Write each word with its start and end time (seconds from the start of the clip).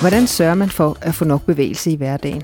Hvordan 0.00 0.26
sørger 0.26 0.54
man 0.54 0.70
for 0.70 0.96
at 1.00 1.14
få 1.14 1.24
nok 1.24 1.46
bevægelse 1.46 1.90
i 1.90 1.96
hverdagen? 1.96 2.42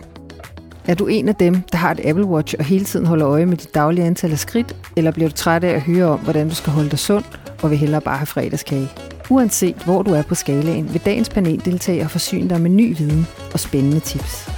Er 0.88 0.94
du 0.94 1.06
en 1.06 1.28
af 1.28 1.34
dem, 1.34 1.62
der 1.72 1.78
har 1.78 1.90
et 1.90 2.00
Apple 2.04 2.24
Watch 2.24 2.54
og 2.58 2.64
hele 2.64 2.84
tiden 2.84 3.06
holder 3.06 3.28
øje 3.28 3.46
med 3.46 3.56
dit 3.56 3.74
daglige 3.74 4.04
antal 4.04 4.32
af 4.32 4.38
skridt, 4.38 4.76
eller 4.96 5.10
bliver 5.10 5.28
du 5.28 5.34
træt 5.34 5.64
af 5.64 5.74
at 5.74 5.82
høre 5.82 6.06
om, 6.06 6.20
hvordan 6.20 6.48
du 6.48 6.54
skal 6.54 6.72
holde 6.72 6.90
dig 6.90 6.98
sund, 6.98 7.24
og 7.62 7.70
vil 7.70 7.78
hellere 7.78 8.00
bare 8.00 8.18
have 8.18 8.26
fredagskage? 8.26 8.88
Uanset 9.30 9.76
hvor 9.84 10.02
du 10.02 10.10
er 10.10 10.22
på 10.22 10.34
skalaen, 10.34 10.92
vil 10.92 11.00
dagens 11.04 11.28
paneldeltager 11.28 12.08
forsyne 12.08 12.48
dig 12.48 12.60
med 12.60 12.70
ny 12.70 12.96
viden 12.96 13.26
og 13.52 13.60
spændende 13.60 14.00
tips. 14.00 14.50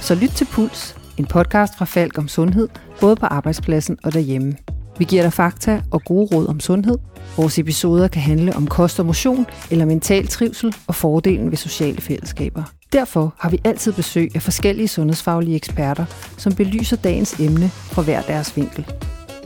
Så 0.00 0.14
lyt 0.14 0.30
til 0.30 0.44
Puls, 0.44 0.96
en 1.18 1.26
podcast 1.26 1.78
fra 1.78 1.84
Falk 1.84 2.18
om 2.18 2.28
sundhed, 2.28 2.68
både 3.00 3.16
på 3.16 3.26
arbejdspladsen 3.26 3.98
og 4.04 4.14
derhjemme. 4.14 4.56
Vi 4.98 5.04
giver 5.04 5.22
dig 5.22 5.32
fakta 5.32 5.82
og 5.90 6.02
gode 6.04 6.36
råd 6.36 6.46
om 6.46 6.60
sundhed. 6.60 6.98
Vores 7.36 7.58
episoder 7.58 8.08
kan 8.08 8.22
handle 8.22 8.56
om 8.56 8.66
kost 8.66 9.00
og 9.00 9.06
motion, 9.06 9.46
eller 9.70 9.84
mental 9.84 10.26
trivsel 10.26 10.74
og 10.86 10.94
fordelen 10.94 11.50
ved 11.50 11.56
sociale 11.56 12.00
fællesskaber. 12.00 12.62
Derfor 12.92 13.34
har 13.38 13.50
vi 13.50 13.60
altid 13.64 13.92
besøg 13.92 14.30
af 14.34 14.42
forskellige 14.42 14.88
sundhedsfaglige 14.88 15.56
eksperter, 15.56 16.04
som 16.36 16.54
belyser 16.54 16.96
dagens 16.96 17.40
emne 17.40 17.68
fra 17.68 18.02
hver 18.02 18.22
deres 18.22 18.56
vinkel. 18.56 18.86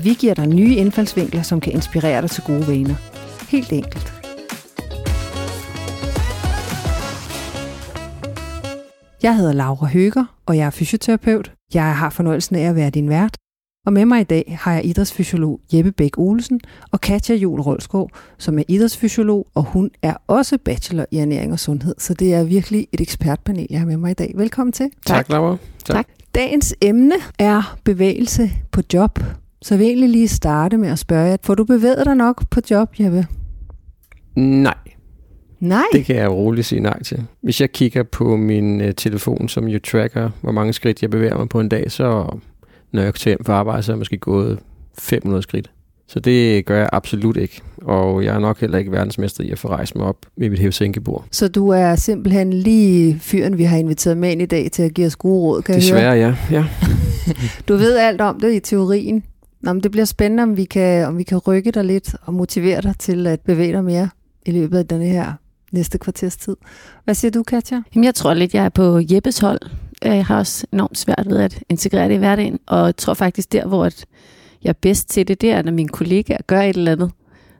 Vi 0.03 0.15
giver 0.15 0.35
dig 0.35 0.47
nye 0.47 0.75
indfaldsvinkler, 0.75 1.43
som 1.43 1.61
kan 1.61 1.73
inspirere 1.73 2.23
dig 2.23 2.31
til 2.31 2.43
gode 2.47 2.69
vaner. 2.69 2.95
Helt 3.49 3.73
enkelt. 3.73 4.13
Jeg 9.23 9.37
hedder 9.37 9.53
Laura 9.53 9.87
Høger, 9.87 10.25
og 10.47 10.57
jeg 10.57 10.67
er 10.67 10.71
fysioterapeut. 10.71 11.53
Jeg 11.75 11.97
har 11.97 12.11
fornøjelsen 12.11 12.57
af 12.57 12.69
at 12.69 12.77
være 12.77 12.91
din 12.91 13.09
vært. 13.09 13.37
Og 13.87 13.93
med 13.93 14.05
mig 14.05 14.21
i 14.21 14.25
dag 14.25 14.59
har 14.61 14.73
jeg 14.73 14.85
idrætsfysiolog 14.85 15.61
Jeppe 15.73 15.93
Bæk 15.93 16.19
Olsen 16.19 16.61
og 16.91 17.01
Katja 17.01 17.35
Jul 17.35 17.61
Rolskov, 17.61 18.11
som 18.39 18.59
er 18.59 18.63
idrætsfysiolog, 18.69 19.47
og 19.55 19.65
hun 19.65 19.91
er 20.03 20.15
også 20.27 20.59
bachelor 20.65 21.07
i 21.11 21.19
ernæring 21.19 21.53
og 21.53 21.59
sundhed. 21.59 21.95
Så 21.99 22.15
det 22.15 22.35
er 22.35 22.45
virkelig 22.45 22.87
et 22.93 23.01
ekspertpanel, 23.01 23.67
jeg 23.71 23.79
har 23.79 23.87
med 23.87 23.97
mig 23.97 24.11
i 24.11 24.15
dag. 24.15 24.33
Velkommen 24.37 24.73
til. 24.73 24.91
Tak, 25.07 25.29
Laura. 25.29 25.57
Tak. 25.85 25.97
tak. 25.97 26.07
Dagens 26.35 26.75
emne 26.83 27.15
er 27.39 27.77
bevægelse 27.85 28.51
på 28.73 28.83
job. 28.95 29.19
Så 29.63 29.75
jeg 29.75 29.79
vil 29.79 29.87
egentlig 29.87 30.11
lige 30.11 30.29
starte 30.29 30.79
med 30.79 30.89
at 30.89 30.99
spørge 30.99 31.29
jer, 31.29 31.37
får 31.43 31.55
du 31.55 31.65
bevæget 31.65 32.07
dig 32.07 32.15
nok 32.15 32.51
på 32.51 32.61
job, 32.71 32.95
Jeppe? 33.01 33.27
Nej. 34.35 34.75
Nej? 35.61 35.85
Det 35.93 36.05
kan 36.05 36.17
jeg 36.17 36.31
roligt 36.31 36.67
sige 36.67 36.81
nej 36.81 37.03
til. 37.03 37.25
Hvis 37.43 37.61
jeg 37.61 37.73
kigger 37.73 38.03
på 38.03 38.37
min 38.37 38.81
uh, 38.81 38.91
telefon, 38.97 39.49
som 39.49 39.69
jo 39.69 39.79
tracker, 39.79 40.31
hvor 40.41 40.53
mange 40.53 40.73
skridt 40.73 41.03
jeg 41.03 41.11
bevæger 41.11 41.37
mig 41.37 41.49
på 41.49 41.61
en 41.61 41.69
dag, 41.69 41.91
så 41.91 42.39
når 42.97 43.03
jeg 43.03 43.15
til 43.15 43.31
hjem 43.31 43.45
fra 43.45 43.53
arbejde, 43.53 43.83
så 43.83 43.93
er 43.93 43.95
jeg 43.95 43.99
måske 43.99 44.19
gået 44.19 44.59
500 44.99 45.43
skridt. 45.43 45.71
Så 46.09 46.21
det 46.21 46.67
gør 46.67 46.79
jeg 46.79 46.89
absolut 46.93 47.37
ikke. 47.37 47.63
Og 47.83 48.25
jeg 48.25 48.35
er 48.35 48.39
nok 48.39 48.61
heller 48.61 48.79
ikke 48.79 48.93
verdensmester 48.93 49.45
i 49.45 49.51
at 49.51 49.59
få 49.59 49.69
rejst 49.69 49.97
mig 49.97 50.07
op 50.07 50.17
med 50.37 50.51
mit 50.51 50.59
hævsænkebord. 50.59 51.25
Så 51.31 51.49
du 51.49 51.69
er 51.69 51.97
simpelthen 51.97 52.53
lige 52.53 53.19
fyren, 53.21 53.59
vi 53.59 53.65
har 53.65 53.77
inviteret 53.77 54.17
med 54.17 54.33
ind 54.33 54.43
i 54.43 54.47
dag 54.47 54.71
til 54.73 54.83
at 54.83 54.95
give 54.95 55.07
os 55.07 55.17
gode 55.17 55.41
råd, 55.41 55.63
kan 55.63 55.75
Desværre, 55.75 56.15
ja. 56.15 56.35
ja. 56.51 56.65
du 57.69 57.77
ved 57.77 57.97
alt 57.97 58.21
om 58.21 58.41
det 58.41 58.55
i 58.55 58.61
teorien. 58.61 59.25
Nå, 59.61 59.73
men 59.73 59.83
det 59.83 59.91
bliver 59.91 60.05
spændende, 60.05 60.43
om 60.43 60.57
vi, 60.57 60.65
kan, 60.65 61.07
om 61.07 61.19
vi 61.19 61.23
kan 61.23 61.39
rykke 61.39 61.71
dig 61.71 61.85
lidt 61.85 62.15
og 62.23 62.35
motivere 62.35 62.81
dig 62.81 62.95
til 62.99 63.27
at 63.27 63.41
bevæge 63.41 63.73
dig 63.73 63.85
mere 63.85 64.09
i 64.47 64.51
løbet 64.51 64.79
af 64.79 64.87
denne 64.87 65.07
her 65.07 65.33
næste 65.73 65.99
kvarters 65.99 66.37
tid. 66.37 66.57
Hvad 67.05 67.15
siger 67.15 67.31
du, 67.31 67.43
Katja? 67.43 67.83
Jamen, 67.95 68.05
jeg 68.05 68.15
tror 68.15 68.35
lidt, 68.35 68.55
jeg 68.55 68.65
er 68.65 68.69
på 68.69 69.01
Jeppes 69.11 69.39
hold. 69.39 69.61
Jeg 70.15 70.27
har 70.27 70.39
også 70.39 70.67
enormt 70.73 70.99
svært 70.99 71.25
ved 71.27 71.39
at 71.39 71.63
integrere 71.69 72.09
det 72.09 72.15
i 72.15 72.19
hverdagen, 72.19 72.59
og 72.67 72.87
jeg 72.87 72.97
tror 72.97 73.15
faktisk 73.15 73.53
der, 73.53 73.67
hvor 73.67 73.85
jeg 74.65 74.71
er 74.71 74.79
bedst 74.81 75.09
til 75.09 75.29
det, 75.29 75.41
det 75.41 75.51
er, 75.51 75.63
når 75.63 75.73
mine 75.73 75.89
kollegaer 75.89 76.39
gør 76.47 76.61
et 76.61 76.77
eller 76.77 76.93
andet, 76.93 77.11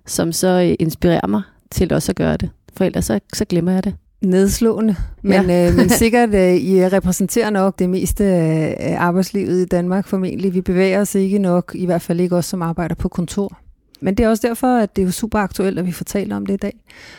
som 0.07 0.33
så 0.33 0.49
øh, 0.49 0.75
inspirerer 0.79 1.27
mig 1.27 1.43
til 1.71 1.93
også 1.93 2.13
at 2.13 2.17
gøre 2.17 2.37
det. 2.37 2.51
For 2.77 2.85
ellers 2.85 3.05
så, 3.05 3.21
så 3.35 3.45
glemmer 3.45 3.73
jeg 3.73 3.85
det. 3.85 3.95
Nedslående, 4.23 4.97
men, 5.23 5.51
ja. 5.51 5.69
øh, 5.69 5.77
men 5.77 5.89
sikkert, 6.03 6.35
øh, 6.35 6.55
I 6.55 6.89
repræsenterer 6.89 7.51
nok 7.51 7.79
det 7.79 7.91
meste 7.91 8.25
af 8.25 8.97
arbejdslivet 8.99 9.63
i 9.63 9.65
Danmark 9.65 10.07
formentlig. 10.07 10.55
Vi 10.55 10.61
bevæger 10.61 11.01
os 11.01 11.15
ikke 11.15 11.39
nok, 11.39 11.73
i 11.75 11.87
hvert 11.87 12.03
fald 12.03 12.21
ikke 12.21 12.37
os, 12.37 12.47
som 12.47 12.63
arbejder 12.63 12.95
på 12.95 13.09
kontor. 13.09 13.59
Men 14.01 14.15
det 14.15 14.25
er 14.25 14.29
også 14.29 14.49
derfor, 14.49 14.77
at 14.77 14.97
det 14.97 15.03
er 15.03 15.07
jo 15.07 15.13
super 15.13 15.39
aktuelt, 15.39 15.79
at 15.79 15.87
vi 15.87 15.93
får 15.93 16.05
talt 16.05 16.33
om 16.33 16.47
det 16.47 16.55
i 16.55 16.57
dag. 16.57 16.75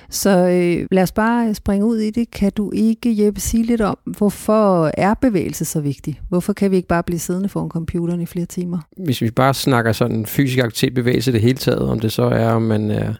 Så 0.09 0.29
øh, 0.29 0.88
lad 0.91 1.03
os 1.03 1.11
bare 1.11 1.53
springe 1.53 1.85
ud 1.85 1.97
i 1.97 2.09
det. 2.09 2.31
Kan 2.31 2.51
du 2.51 2.71
ikke, 2.71 3.25
Jeppe, 3.25 3.39
sige 3.39 3.63
lidt 3.63 3.81
om, 3.81 3.97
hvorfor 4.05 4.91
er 4.93 5.13
bevægelse 5.13 5.66
så 5.66 5.81
vigtig? 5.81 6.21
Hvorfor 6.29 6.53
kan 6.53 6.71
vi 6.71 6.75
ikke 6.75 6.87
bare 6.87 7.03
blive 7.03 7.19
siddende 7.19 7.49
foran 7.49 7.69
computeren 7.69 8.21
i 8.21 8.25
flere 8.25 8.45
timer? 8.45 8.79
Hvis 8.97 9.21
vi 9.21 9.31
bare 9.31 9.53
snakker 9.53 9.91
sådan 9.91 10.25
fysisk 10.25 10.59
aktivitet, 10.59 10.93
bevægelse 10.93 11.31
det 11.31 11.41
hele 11.41 11.57
taget, 11.57 11.81
om 11.81 11.99
det 11.99 12.11
så 12.11 12.23
er, 12.23 12.49
om 12.49 12.61
man 12.61 12.91
er 12.91 13.13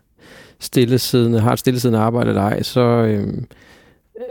stillesiddende, 0.60 1.40
har 1.40 1.54
et 1.54 1.60
stillesiddende 1.60 2.00
arbejde 2.00 2.30
eller 2.30 2.42
ej, 2.42 2.64
så 2.64 2.82
øh, 2.82 3.28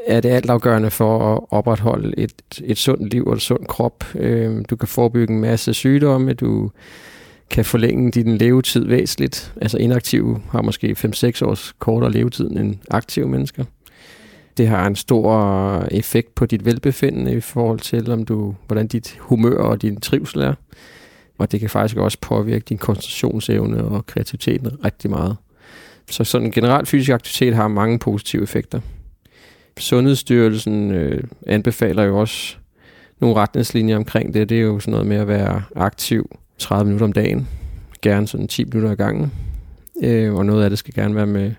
er 0.07 0.21
det 0.21 0.29
altafgørende 0.29 0.91
for 0.91 1.35
at 1.35 1.41
opretholde 1.51 2.19
et, 2.19 2.33
et 2.65 2.79
sundt 2.79 3.13
liv 3.13 3.25
og 3.27 3.33
en 3.33 3.41
sund 3.41 3.67
krop. 3.67 4.05
Øh, 4.15 4.65
du 4.71 4.77
kan 4.77 4.89
forebygge 4.89 5.35
en 5.35 5.41
masse 5.41 5.75
sygdomme, 5.75 6.33
du 6.33 6.71
kan 7.51 7.65
forlænge 7.65 8.11
din 8.11 8.37
levetid 8.37 8.85
væsentligt. 8.85 9.55
Altså 9.61 9.79
inaktive 9.79 10.43
har 10.51 10.63
måske 10.63 10.97
5-6 10.99 11.45
års 11.45 11.75
kortere 11.79 12.13
levetid 12.13 12.51
end 12.51 12.77
aktive 12.91 13.29
mennesker. 13.29 13.65
Det 14.57 14.69
har 14.69 14.87
en 14.87 14.97
stor 14.97 15.87
effekt 15.91 16.35
på 16.35 16.47
dit 16.47 16.65
velbefindende 16.65 17.33
i 17.33 17.41
forhold 17.41 17.81
til, 17.81 18.11
om 18.11 18.25
du, 18.25 18.55
hvordan 18.67 18.87
dit 18.87 19.17
humør 19.19 19.59
og 19.59 19.83
din 19.83 20.01
trivsel 20.01 20.41
er. 20.41 20.55
Og 21.39 21.53
det 21.53 21.61
kan 21.61 21.71
faktisk 21.71 21.97
også 21.97 22.19
påvirke 22.21 22.65
din 22.69 22.79
koncentrationsevne 22.79 23.85
og 23.85 24.07
kreativiteten 24.07 24.85
rigtig 24.85 25.11
meget. 25.11 25.37
Så 26.11 26.25
sådan 26.25 26.51
generelt 26.51 26.89
fysisk 26.89 27.11
aktivitet 27.11 27.55
har 27.55 27.69
mange 27.69 27.99
positive 27.99 28.43
effekter. 28.43 28.81
Sundhedsstyrelsen 29.79 30.91
øh, 30.91 31.23
anbefaler 31.47 32.03
jo 32.03 32.21
også 32.21 32.57
nogle 33.21 33.37
retningslinjer 33.37 33.97
omkring 33.97 34.35
det. 34.35 34.49
Det 34.49 34.57
er 34.57 34.63
jo 34.63 34.81
sådan 34.81 34.93
noget 34.93 35.07
med 35.07 35.17
at 35.17 35.29
være 35.29 35.63
aktiv 35.77 36.31
30 36.59 36.85
minutter 36.85 37.07
om 37.07 37.13
dagen. 37.13 37.49
Gerne 38.03 38.29
sådan 38.29 38.49
10 38.49 38.65
minutter 38.65 38.91
ad 38.91 38.97
gangen. 38.97 39.33
Øh, 40.03 40.35
og 40.35 40.47
noget 40.47 40.65
af 40.65 40.71
det 40.71 40.79
skal 40.79 40.95
gerne 40.95 41.15
være 41.15 41.27
med, 41.27 41.53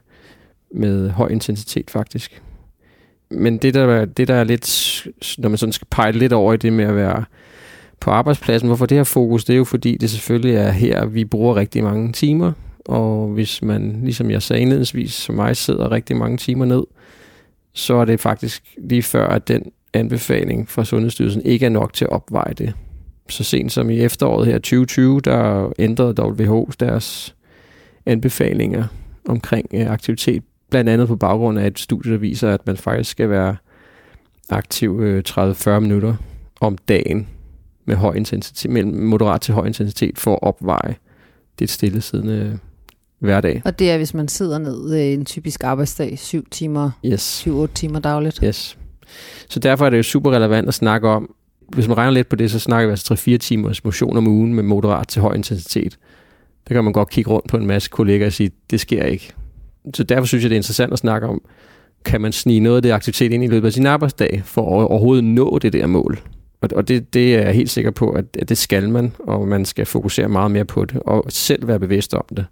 med 0.72 1.09
høj 1.09 1.28
intensitet 1.28 1.91
faktisk. 1.91 2.41
Men 3.30 3.57
det 3.57 3.74
der, 3.74 4.06
det 4.06 4.28
der 4.28 4.36
er 4.36 4.44
lidt, 4.44 5.07
når 5.38 5.50
man 5.50 5.57
sådan 5.57 5.74
skal 5.74 5.88
pege 5.91 6.12
lidt 6.12 6.34
over 6.34 6.53
i 6.53 6.57
det 6.57 6.74
med 6.74 6.86
at 6.86 6.96
være 6.96 7.25
på 8.00 8.12
arbejdspladsen, 8.12 8.68
hvorfor 8.68 8.86
det 8.86 8.97
her 8.97 9.03
fokus, 9.03 9.46
det 9.46 9.53
er 9.53 9.57
jo 9.57 9.63
fordi, 9.63 9.97
det 9.97 10.09
selvfølgelig 10.09 10.56
er 10.56 10.72
her, 10.72 11.06
vi 11.06 11.25
bruger 11.25 11.56
rigtig 11.56 11.84
mange 11.84 12.12
timer, 12.13 12.52
og 12.86 13.28
hvis 13.28 13.62
man, 13.62 14.00
ligesom 14.03 14.31
jeg 14.31 14.41
sagde 14.41 14.62
indledningsvis, 14.62 15.13
som 15.13 15.36
mig 15.36 15.57
sidder 15.57 15.91
rigtig 15.91 16.18
mange 16.18 16.38
timer 16.38 16.66
ned, 16.66 16.84
så 17.74 17.96
er 17.96 18.06
det 18.06 18.19
faktisk 18.19 18.63
lige 18.78 19.03
før, 19.03 19.28
at 19.28 19.47
den 19.47 19.72
anbefaling 19.94 20.69
fra 20.69 20.86
Sundhedsstyrelsen 20.86 21.41
ikke 21.46 21.66
er 21.66 21.69
nok 21.69 21.94
til 21.94 22.06
at 22.06 22.12
opveje 22.12 22.53
det 22.53 22.74
så 23.31 23.43
sent 23.43 23.71
som 23.71 23.89
i 23.89 23.99
efteråret 23.99 24.47
her 24.47 24.57
2020, 24.57 25.21
der 25.21 25.71
ændrede 25.79 26.23
WHO 26.23 26.69
deres 26.79 27.35
anbefalinger 28.05 28.83
omkring 29.27 29.69
øh, 29.73 29.91
aktivitet, 29.91 30.43
blandt 30.69 30.89
andet 30.89 31.07
på 31.07 31.15
baggrund 31.15 31.59
af 31.59 31.67
et 31.67 31.79
studie, 31.79 32.11
der 32.11 32.17
viser, 32.17 32.53
at 32.53 32.67
man 32.67 32.77
faktisk 32.77 33.11
skal 33.11 33.29
være 33.29 33.55
aktiv 34.49 34.99
øh, 35.01 35.23
30-40 35.29 35.79
minutter 35.79 36.15
om 36.61 36.77
dagen 36.77 37.27
med 37.85 37.95
høj 37.95 38.13
intensitet, 38.13 38.71
mellem 38.71 38.93
moderat 39.03 39.41
til 39.41 39.53
høj 39.53 39.65
intensitet 39.65 40.19
for 40.19 40.33
at 40.33 40.39
opveje 40.41 40.95
det 41.59 41.69
stillesiddende 41.69 42.59
hverdag. 43.19 43.61
Og 43.65 43.79
det 43.79 43.91
er, 43.91 43.97
hvis 43.97 44.13
man 44.13 44.27
sidder 44.27 44.57
ned 44.57 45.13
en 45.13 45.25
typisk 45.25 45.63
arbejdsdag, 45.63 46.19
7 46.19 46.49
timer, 46.49 46.91
yes. 47.05 47.47
7-8 47.47 47.67
timer 47.73 47.99
dagligt. 47.99 48.39
Yes. 48.44 48.77
Så 49.49 49.59
derfor 49.59 49.85
er 49.85 49.89
det 49.89 49.97
jo 49.97 50.03
super 50.03 50.31
relevant 50.31 50.67
at 50.67 50.73
snakke 50.73 51.07
om, 51.07 51.35
hvis 51.69 51.88
man 51.88 51.97
regner 51.97 52.11
lidt 52.11 52.29
på 52.29 52.35
det, 52.35 52.51
så 52.51 52.59
snakker 52.59 52.88
vi 52.88 52.91
altså 52.91 53.13
3-4 53.13 53.38
timers 53.38 53.83
motion 53.83 54.17
om 54.17 54.28
ugen 54.28 54.53
med 54.53 54.63
moderat 54.63 55.07
til 55.07 55.22
høj 55.22 55.33
intensitet. 55.33 55.97
Der 56.67 56.73
kan 56.73 56.83
man 56.83 56.94
godt 56.94 57.09
kigge 57.09 57.31
rundt 57.31 57.50
på 57.50 57.57
en 57.57 57.66
masse 57.66 57.89
kollegaer 57.89 58.28
og 58.28 58.33
sige, 58.33 58.51
det 58.72 58.79
sker 58.79 59.03
ikke. 59.03 59.33
Så 59.94 60.03
derfor 60.03 60.25
synes 60.25 60.44
jeg, 60.44 60.50
det 60.50 60.56
er 60.56 60.59
interessant 60.59 60.94
at 60.94 61.00
snakke 61.00 61.27
om, 61.27 61.41
kan 62.06 62.22
man 62.22 62.31
snige 62.31 62.59
noget 62.59 62.75
af 62.75 62.81
det 62.81 62.91
aktivitet 62.91 63.33
ind 63.33 63.44
i 63.44 63.47
løbet 63.47 63.68
af 63.68 63.74
sin 63.74 63.86
arbejdsdag, 63.86 64.42
for 64.45 64.81
at 64.81 64.88
overhovedet 64.88 65.24
nå 65.24 65.59
det 65.62 65.74
der 65.74 65.88
mål. 65.88 66.19
Og 66.62 66.88
det, 66.88 67.13
det 67.13 67.36
er 67.36 67.42
jeg 67.42 67.53
helt 67.53 67.69
sikker 67.69 67.92
på, 67.92 68.09
at 68.09 68.50
det 68.50 68.57
skal 68.57 68.89
man, 68.89 69.13
og 69.19 69.47
man 69.47 69.65
skal 69.65 69.86
fokusere 69.86 70.30
meget 70.30 70.51
mere 70.51 70.65
på 70.65 70.86
det, 70.86 71.00
og 71.00 71.24
selv 71.30 71.68
være 71.68 71.80
bevidst 71.80 72.13
om 72.13 72.25
det. 72.30 72.45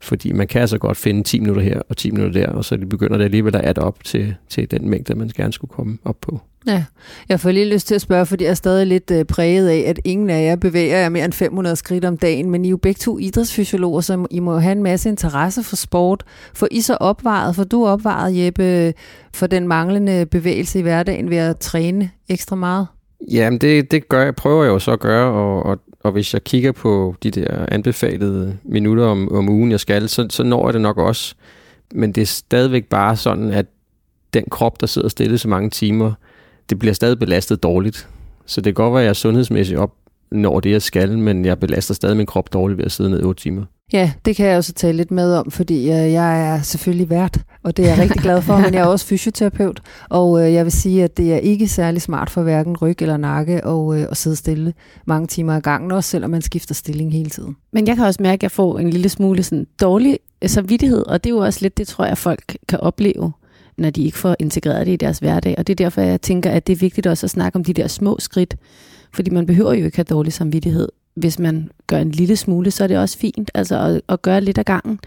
Fordi 0.00 0.32
man 0.32 0.46
kan 0.46 0.60
altså 0.60 0.78
godt 0.78 0.96
finde 0.96 1.22
10 1.22 1.40
minutter 1.40 1.62
her 1.62 1.82
og 1.88 1.96
10 1.96 2.10
minutter 2.10 2.40
der, 2.40 2.52
og 2.52 2.64
så 2.64 2.78
begynder 2.90 3.16
det 3.16 3.24
alligevel 3.24 3.56
at 3.56 3.64
adde 3.64 3.80
op 3.80 4.04
til, 4.04 4.34
til 4.48 4.70
den 4.70 4.88
mængde, 4.88 5.14
man 5.14 5.30
gerne 5.36 5.52
skulle 5.52 5.70
komme 5.70 5.98
op 6.04 6.16
på. 6.20 6.40
Ja, 6.66 6.84
jeg 7.28 7.40
får 7.40 7.50
lige 7.50 7.72
lyst 7.72 7.86
til 7.86 7.94
at 7.94 8.00
spørge, 8.00 8.26
fordi 8.26 8.44
jeg 8.44 8.50
er 8.50 8.54
stadig 8.54 8.86
lidt 8.86 9.10
øh, 9.10 9.24
præget 9.24 9.68
af, 9.68 9.84
at 9.86 10.00
ingen 10.04 10.30
af 10.30 10.44
jer 10.44 10.56
bevæger 10.56 10.98
jer 10.98 11.08
mere 11.08 11.24
end 11.24 11.32
500 11.32 11.76
skridt 11.76 12.04
om 12.04 12.16
dagen, 12.16 12.50
men 12.50 12.64
I 12.64 12.68
er 12.68 12.70
jo 12.70 12.76
begge 12.76 12.98
to 12.98 13.18
idrætsfysiologer, 13.18 14.00
så 14.00 14.26
I 14.30 14.40
må 14.40 14.58
have 14.58 14.72
en 14.72 14.82
masse 14.82 15.08
interesse 15.08 15.62
for 15.62 15.76
sport. 15.76 16.24
For 16.54 16.68
I 16.70 16.80
så 16.80 16.94
opvaret, 16.94 17.56
for 17.56 17.64
du 17.64 17.86
opvaret, 17.86 18.44
Jeppe, 18.44 18.94
for 19.34 19.46
den 19.46 19.68
manglende 19.68 20.26
bevægelse 20.26 20.78
i 20.78 20.82
hverdagen 20.82 21.30
ved 21.30 21.36
at 21.36 21.58
træne 21.58 22.10
ekstra 22.28 22.56
meget? 22.56 22.86
Jamen, 23.30 23.58
det, 23.58 23.90
det 23.90 24.08
gør 24.08 24.22
jeg, 24.22 24.34
prøver 24.34 24.64
jeg 24.64 24.70
jo 24.70 24.78
så 24.78 24.92
at 24.92 25.00
gøre, 25.00 25.32
og, 25.32 25.62
og, 25.66 25.78
og 26.00 26.12
hvis 26.12 26.34
jeg 26.34 26.44
kigger 26.44 26.72
på 26.72 27.14
de 27.22 27.30
der 27.30 27.66
anbefalede 27.68 28.56
minutter 28.64 29.04
om, 29.04 29.32
om 29.32 29.48
ugen, 29.48 29.70
jeg 29.70 29.80
skal, 29.80 30.08
så, 30.08 30.26
så 30.30 30.42
når 30.42 30.66
jeg 30.66 30.72
det 30.72 30.80
nok 30.80 30.98
også. 30.98 31.34
Men 31.94 32.12
det 32.12 32.22
er 32.22 32.26
stadigvæk 32.26 32.84
bare 32.84 33.16
sådan, 33.16 33.50
at 33.50 33.66
den 34.34 34.44
krop, 34.50 34.80
der 34.80 34.86
sidder 34.86 35.08
stille 35.08 35.38
så 35.38 35.48
mange 35.48 35.70
timer, 35.70 36.12
det 36.70 36.78
bliver 36.78 36.92
stadig 36.92 37.18
belastet 37.18 37.62
dårligt. 37.62 38.08
Så 38.46 38.60
det 38.60 38.64
kan 38.64 38.84
godt 38.84 38.92
være, 38.92 39.02
at 39.02 39.06
jeg 39.06 39.16
sundhedsmæssigt 39.16 39.78
op 39.78 39.94
når 40.32 40.60
det, 40.60 40.70
jeg 40.70 40.82
skal, 40.82 41.18
men 41.18 41.44
jeg 41.44 41.60
belaster 41.60 41.94
stadig 41.94 42.16
min 42.16 42.26
krop 42.26 42.52
dårligt 42.52 42.78
ved 42.78 42.84
at 42.84 42.92
sidde 42.92 43.10
ned 43.10 43.20
i 43.20 43.24
8 43.24 43.42
timer. 43.42 43.64
Ja, 43.92 44.12
det 44.24 44.36
kan 44.36 44.46
jeg 44.46 44.56
også 44.56 44.72
tale 44.72 44.96
lidt 44.96 45.10
med 45.10 45.34
om, 45.34 45.50
fordi 45.50 45.78
øh, 45.78 46.12
jeg 46.12 46.46
er 46.48 46.62
selvfølgelig 46.62 47.10
vært, 47.10 47.38
og 47.62 47.76
det 47.76 47.84
er 47.84 47.88
jeg 47.88 47.98
rigtig 47.98 48.20
glad 48.20 48.42
for, 48.42 48.56
men 48.64 48.74
jeg 48.74 48.80
er 48.80 48.86
også 48.86 49.06
fysioterapeut, 49.06 49.80
og 50.08 50.46
øh, 50.46 50.52
jeg 50.52 50.64
vil 50.64 50.72
sige, 50.72 51.04
at 51.04 51.16
det 51.16 51.34
er 51.34 51.38
ikke 51.38 51.68
særlig 51.68 52.02
smart 52.02 52.30
for 52.30 52.42
hverken 52.42 52.76
ryg 52.76 53.02
eller 53.02 53.16
nakke 53.16 53.64
og, 53.64 53.98
øh, 53.98 54.06
at 54.10 54.16
sidde 54.16 54.36
stille 54.36 54.72
mange 55.06 55.26
timer 55.26 55.56
ad 55.56 55.60
gangen, 55.60 55.92
også 55.92 56.10
selvom 56.10 56.30
man 56.30 56.42
skifter 56.42 56.74
stilling 56.74 57.12
hele 57.12 57.30
tiden. 57.30 57.56
Men 57.72 57.86
jeg 57.86 57.96
kan 57.96 58.04
også 58.04 58.22
mærke, 58.22 58.38
at 58.38 58.42
jeg 58.42 58.50
får 58.50 58.78
en 58.78 58.90
lille 58.90 59.08
smule 59.08 59.42
sådan 59.42 59.66
dårlig 59.80 60.18
samvittighed, 60.46 61.06
og 61.06 61.24
det 61.24 61.30
er 61.30 61.34
jo 61.34 61.40
også 61.40 61.58
lidt 61.62 61.78
det, 61.78 61.88
tror 61.88 62.04
jeg, 62.04 62.18
folk 62.18 62.56
kan 62.68 62.80
opleve, 62.80 63.32
når 63.80 63.90
de 63.90 64.04
ikke 64.04 64.18
får 64.18 64.36
integreret 64.38 64.86
det 64.86 64.92
i 64.92 64.96
deres 64.96 65.18
hverdag. 65.18 65.54
Og 65.58 65.66
det 65.66 65.72
er 65.72 65.84
derfor, 65.84 66.00
jeg 66.00 66.20
tænker, 66.20 66.50
at 66.50 66.66
det 66.66 66.72
er 66.72 66.76
vigtigt 66.76 67.06
også 67.06 67.26
at 67.26 67.30
snakke 67.30 67.56
om 67.56 67.64
de 67.64 67.74
der 67.74 67.86
små 67.86 68.16
skridt, 68.18 68.56
fordi 69.14 69.30
man 69.30 69.46
behøver 69.46 69.74
jo 69.74 69.84
ikke 69.84 69.96
have 69.96 70.04
dårlig 70.04 70.32
samvittighed. 70.32 70.88
Hvis 71.14 71.38
man 71.38 71.70
gør 71.86 71.98
en 71.98 72.10
lille 72.10 72.36
smule, 72.36 72.70
så 72.70 72.84
er 72.84 72.88
det 72.88 72.98
også 72.98 73.18
fint 73.18 73.50
altså 73.54 73.80
at, 73.80 74.00
at 74.08 74.22
gøre 74.22 74.40
lidt 74.40 74.58
af 74.58 74.64
gangen. 74.64 74.98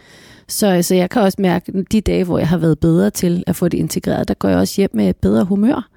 Så, 0.48 0.82
så 0.82 0.96
jeg 0.96 1.10
kan 1.10 1.22
også 1.22 1.42
mærke, 1.42 1.84
de 1.92 2.02
dage, 2.02 2.24
hvor 2.24 2.38
jeg 2.38 2.48
har 2.48 2.58
været 2.58 2.80
bedre 2.80 3.10
til 3.10 3.44
at 3.48 3.56
få 3.56 3.68
det 3.68 3.78
integreret, 3.78 4.28
der 4.28 4.34
går 4.34 4.50
jeg 4.50 4.58
også 4.58 4.82
hjem 4.82 4.90
med 4.94 5.14
bedre 5.14 5.44
humør. 5.44 5.90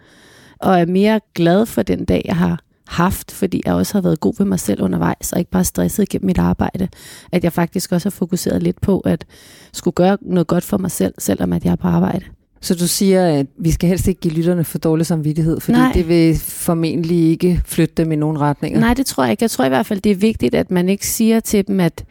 Og 0.59 0.81
er 0.81 0.87
mere 0.87 1.21
glad 1.35 1.67
for 1.67 1.83
den 1.83 2.05
dag, 2.05 2.23
jeg 2.25 2.37
har 2.37 2.61
haft, 2.87 3.31
fordi 3.31 3.63
jeg 3.67 3.75
også 3.75 3.93
har 3.93 4.01
været 4.01 4.21
god 4.21 4.35
ved 4.39 4.47
mig 4.47 4.61
selv 4.61 4.83
undervejs, 4.83 5.33
og 5.33 5.39
ikke 5.39 5.51
bare 5.51 5.65
stresset 5.65 6.09
gennem 6.09 6.27
mit 6.27 6.39
arbejde. 6.39 6.89
At 7.33 7.45
jeg 7.45 7.53
faktisk 7.53 7.93
også 7.93 8.09
har 8.09 8.11
fokuseret 8.11 8.63
lidt 8.63 8.81
på 8.81 9.01
at 9.01 9.25
skulle 9.73 9.95
gøre 9.95 10.19
noget 10.23 10.47
godt 10.47 10.65
for 10.65 10.79
mig 10.79 10.91
selv, 10.91 11.15
selvom 11.19 11.53
at 11.53 11.65
jeg 11.65 11.73
er 11.73 11.77
på 11.77 11.89
arbejde. 11.89 12.25
Så 12.61 12.75
du 12.75 12.87
siger, 12.87 13.27
at 13.27 13.47
vi 13.59 13.71
skal 13.71 13.89
helst 13.89 14.09
ikke 14.09 14.21
give 14.21 14.35
lytterne 14.35 14.65
for 14.65 14.79
dårlig 14.79 15.07
samvittighed, 15.07 15.61
fordi 15.61 15.79
Nej. 15.79 15.93
det 15.93 16.09
vil 16.09 16.37
formentlig 16.39 17.31
ikke 17.31 17.63
flytte 17.65 17.95
dem 17.97 18.13
i 18.13 18.17
nogen 18.17 18.41
retninger? 18.41 18.81
Nej, 18.81 18.95
det 18.95 19.07
tror 19.07 19.25
jeg 19.25 19.31
ikke. 19.31 19.43
Jeg 19.43 19.51
tror 19.51 19.65
i 19.65 19.69
hvert 19.69 19.87
fald, 19.87 20.01
det 20.01 20.13
er 20.13 20.17
vigtigt, 20.17 20.55
at 20.55 20.71
man 20.71 20.89
ikke 20.89 21.07
siger 21.07 21.41
til 21.41 21.67
dem, 21.67 21.81
at 21.81 22.05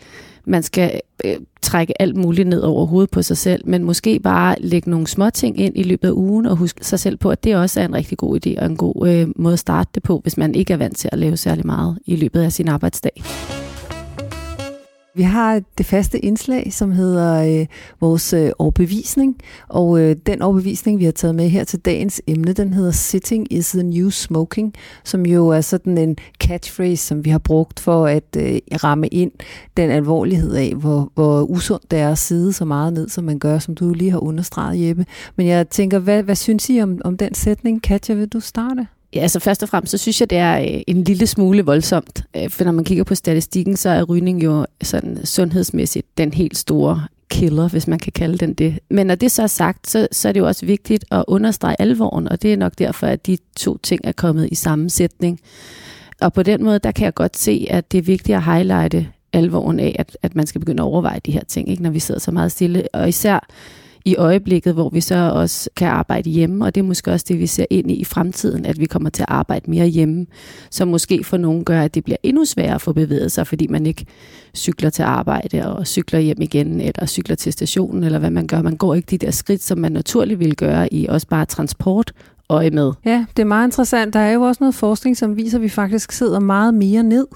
man 0.48 0.64
skal 0.64 1.00
øh, 1.26 1.36
trække 1.62 2.02
alt 2.02 2.16
muligt 2.16 2.48
ned 2.48 2.62
over 2.62 2.86
hovedet 2.86 3.10
på 3.10 3.22
sig 3.22 3.38
selv, 3.38 3.68
men 3.68 3.84
måske 3.84 4.20
bare 4.20 4.56
lægge 4.60 4.90
nogle 4.90 5.08
små 5.08 5.30
ting 5.30 5.60
ind 5.60 5.78
i 5.78 5.84
løbet 5.84 6.08
af 6.08 6.12
ugen 6.12 6.46
og 6.46 6.56
huske 6.56 6.86
sig 6.86 7.00
selv 7.00 7.18
på, 7.18 7.30
at 7.30 7.44
det 7.44 7.56
også 7.56 7.82
er 7.82 7.86
en 7.86 7.96
rigtig 7.96 8.18
god 8.18 8.48
idé 8.48 8.60
og 8.60 8.66
en 8.66 8.78
god 8.78 9.08
øh, 9.08 9.28
måde 9.36 9.54
at 9.54 9.60
starte 9.60 9.90
det 9.96 10.04
på, 10.04 10.20
hvis 10.24 10.38
man 10.38 10.56
ikke 10.56 10.74
er 10.74 10.78
vant 10.78 10.98
til 10.98 11.10
at 11.12 11.20
lave 11.20 11.38
særlig 11.38 11.66
meget 11.66 11.98
i 12.06 12.16
løbet 12.16 12.42
af 12.42 12.52
sin 12.52 12.68
arbejdsdag. 12.68 13.24
Vi 15.16 15.22
har 15.22 15.62
det 15.78 15.86
faste 15.86 16.20
indslag, 16.20 16.74
som 16.74 16.92
hedder 16.92 17.60
øh, 17.60 17.66
vores 18.02 18.34
øh, 18.34 18.52
overbevisning, 18.60 19.36
og 19.68 20.00
øh, 20.00 20.16
den 20.26 20.42
overbevisning, 20.42 21.00
vi 21.00 21.06
har 21.06 21.12
taget 21.12 21.36
med 21.36 21.50
her 21.50 21.64
til 21.64 21.80
dagens 21.80 22.22
emne, 22.28 22.54
den 22.54 22.74
hedder 22.74 22.92
Sitting 22.92 23.54
is 23.54 23.72
the 23.72 23.84
new 23.84 24.10
smoking, 24.10 24.74
som 25.04 25.26
jo 25.26 25.48
er 25.48 25.62
sådan 25.62 25.98
en 25.98 26.18
catchphrase, 26.44 27.06
som 27.06 27.26
vi 27.26 27.30
har 27.30 27.40
brugt 27.40 27.80
for 27.80 28.08
at 28.08 28.38
øh, 28.38 28.60
ramme 28.84 29.08
ind 29.08 29.32
den 29.78 29.90
alvorlighed 29.90 30.54
af, 30.54 30.74
hvor, 30.76 31.12
hvor 31.14 31.42
usundt 31.42 31.92
det 31.92 32.00
er 32.00 32.12
at 32.12 32.18
sidde 32.18 32.54
så 32.54 32.66
meget 32.66 32.94
ned, 32.94 33.10
som 33.10 33.24
man 33.24 33.40
gør, 33.40 33.60
som 33.60 33.76
du 33.76 33.94
lige 33.94 34.12
har 34.12 34.24
understreget, 34.24 34.88
Jeppe. 34.88 35.06
Men 35.36 35.48
jeg 35.48 35.70
tænker, 35.70 36.00
hvad, 36.00 36.24
hvad 36.24 36.36
synes 36.36 36.70
I 36.70 36.82
om, 36.82 37.02
om 37.06 37.18
den 37.18 37.34
sætning? 37.34 37.82
Katja, 37.82 38.16
vil 38.16 38.28
du 38.28 38.40
starte? 38.40 38.88
Ja, 39.16 39.22
altså 39.22 39.40
først 39.40 39.64
og 39.64 39.70
fremmest, 39.70 39.92
så 39.92 39.98
synes 39.98 40.20
jeg, 40.20 40.30
det 40.30 40.38
er 40.38 40.60
øh, 40.60 40.82
en 40.88 41.04
lille 41.04 41.28
smule 41.28 41.66
voldsomt. 41.66 42.24
Øh, 42.38 42.50
for 42.50 42.64
når 42.64 42.72
man 42.72 42.84
kigger 42.84 43.04
på 43.04 43.16
statistikken, 43.16 43.78
så 43.78 43.90
er 43.90 44.04
rygning 44.04 44.44
jo 44.44 44.66
sådan 44.84 45.26
sundhedsmæssigt 45.26 46.18
den 46.18 46.34
helt 46.34 46.58
store 46.58 47.04
killer, 47.30 47.68
hvis 47.68 47.88
man 47.88 48.00
kan 48.00 48.12
kalde 48.12 48.38
den 48.38 48.54
det. 48.54 48.80
Men 48.90 49.08
når 49.08 49.16
det 49.16 49.32
så 49.32 49.44
er 49.44 49.48
sagt, 49.48 49.90
så, 49.90 50.08
så 50.12 50.28
er 50.28 50.32
det 50.32 50.40
jo 50.40 50.48
også 50.48 50.66
vigtigt 50.66 51.06
at 51.12 51.24
understrege 51.28 51.76
alvoren, 51.80 52.28
og 52.28 52.42
det 52.42 52.54
er 52.54 52.58
nok 52.58 52.74
derfor, 52.78 53.08
at 53.08 53.28
de 53.28 53.38
to 53.58 53.78
ting 53.78 54.02
er 54.04 54.12
kommet 54.12 54.50
i 54.52 54.56
sammensætning. 54.56 55.40
Og 56.22 56.34
på 56.34 56.44
den 56.44 56.64
måde, 56.64 56.80
der 56.80 56.92
kan 56.92 57.06
jeg 57.06 57.14
godt 57.14 57.38
se, 57.38 57.68
at 57.70 57.92
det 57.92 57.98
er 57.98 58.02
vigtigt 58.02 58.36
at 58.36 58.44
highlighte 58.44 59.08
alvoren 59.34 59.80
af, 59.80 59.96
at, 60.00 60.18
at 60.24 60.36
man 60.36 60.48
skal 60.48 60.60
begynde 60.60 60.84
at 60.84 60.88
overveje 60.88 61.20
de 61.26 61.32
her 61.32 61.44
ting, 61.44 61.70
ikke, 61.70 61.84
når 61.84 61.90
vi 61.90 62.00
sidder 62.00 62.20
så 62.20 62.32
meget 62.32 62.52
stille. 62.52 62.88
Og 62.94 63.10
især 63.10 63.48
i 64.06 64.16
øjeblikket, 64.16 64.74
hvor 64.74 64.90
vi 64.90 65.02
så 65.02 65.16
også 65.16 65.70
kan 65.76 65.88
arbejde 65.88 66.30
hjemme, 66.30 66.66
og 66.66 66.76
det 66.76 66.82
er 66.82 66.86
måske 66.86 67.12
også 67.12 67.26
det, 67.30 67.40
vi 67.40 67.48
ser 67.48 67.66
ind 67.70 67.92
i 67.92 67.94
i 67.94 68.04
fremtiden, 68.04 68.66
at 68.66 68.80
vi 68.80 68.86
kommer 68.86 69.10
til 69.10 69.22
at 69.22 69.30
arbejde 69.30 69.72
mere 69.72 69.88
hjemme, 69.88 70.26
som 70.70 70.88
måske 70.88 71.24
for 71.24 71.38
nogen 71.38 71.66
gør, 71.66 71.82
at 71.82 71.96
det 71.96 72.04
bliver 72.04 72.18
endnu 72.24 72.46
sværere 72.46 72.76
at 72.76 72.82
få 72.82 72.94
bevæget 72.94 73.32
sig, 73.32 73.48
fordi 73.48 73.68
man 73.68 73.86
ikke 73.86 74.06
cykler 74.56 74.90
til 74.90 75.04
arbejde 75.04 75.76
og 75.76 75.88
cykler 75.88 76.20
hjem 76.20 76.42
igen, 76.42 76.82
eller 76.82 77.06
cykler 77.06 77.36
til 77.36 77.54
stationen, 77.54 78.04
eller 78.04 78.20
hvad 78.20 78.30
man 78.30 78.48
gør. 78.48 78.62
Man 78.62 78.78
går 78.78 78.96
ikke 78.96 79.08
de 79.12 79.18
der 79.18 79.32
skridt, 79.32 79.64
som 79.64 79.78
man 79.78 79.92
naturligt 79.92 80.40
ville 80.40 80.56
gøre 80.56 80.94
i 80.94 81.08
også 81.10 81.28
bare 81.28 81.46
transport 81.46 82.12
øje 82.50 82.70
med. 82.70 82.92
Ja, 83.06 83.26
det 83.38 83.44
er 83.44 83.48
meget 83.48 83.68
interessant. 83.68 84.14
Der 84.14 84.20
er 84.20 84.32
jo 84.32 84.42
også 84.42 84.64
noget 84.64 84.76
forskning, 84.76 85.18
som 85.18 85.38
viser, 85.38 85.58
at 85.58 85.62
vi 85.62 85.70
faktisk 85.70 86.12
sidder 86.12 86.40
meget 86.40 86.74
mere 86.74 87.04
ned 87.04 87.28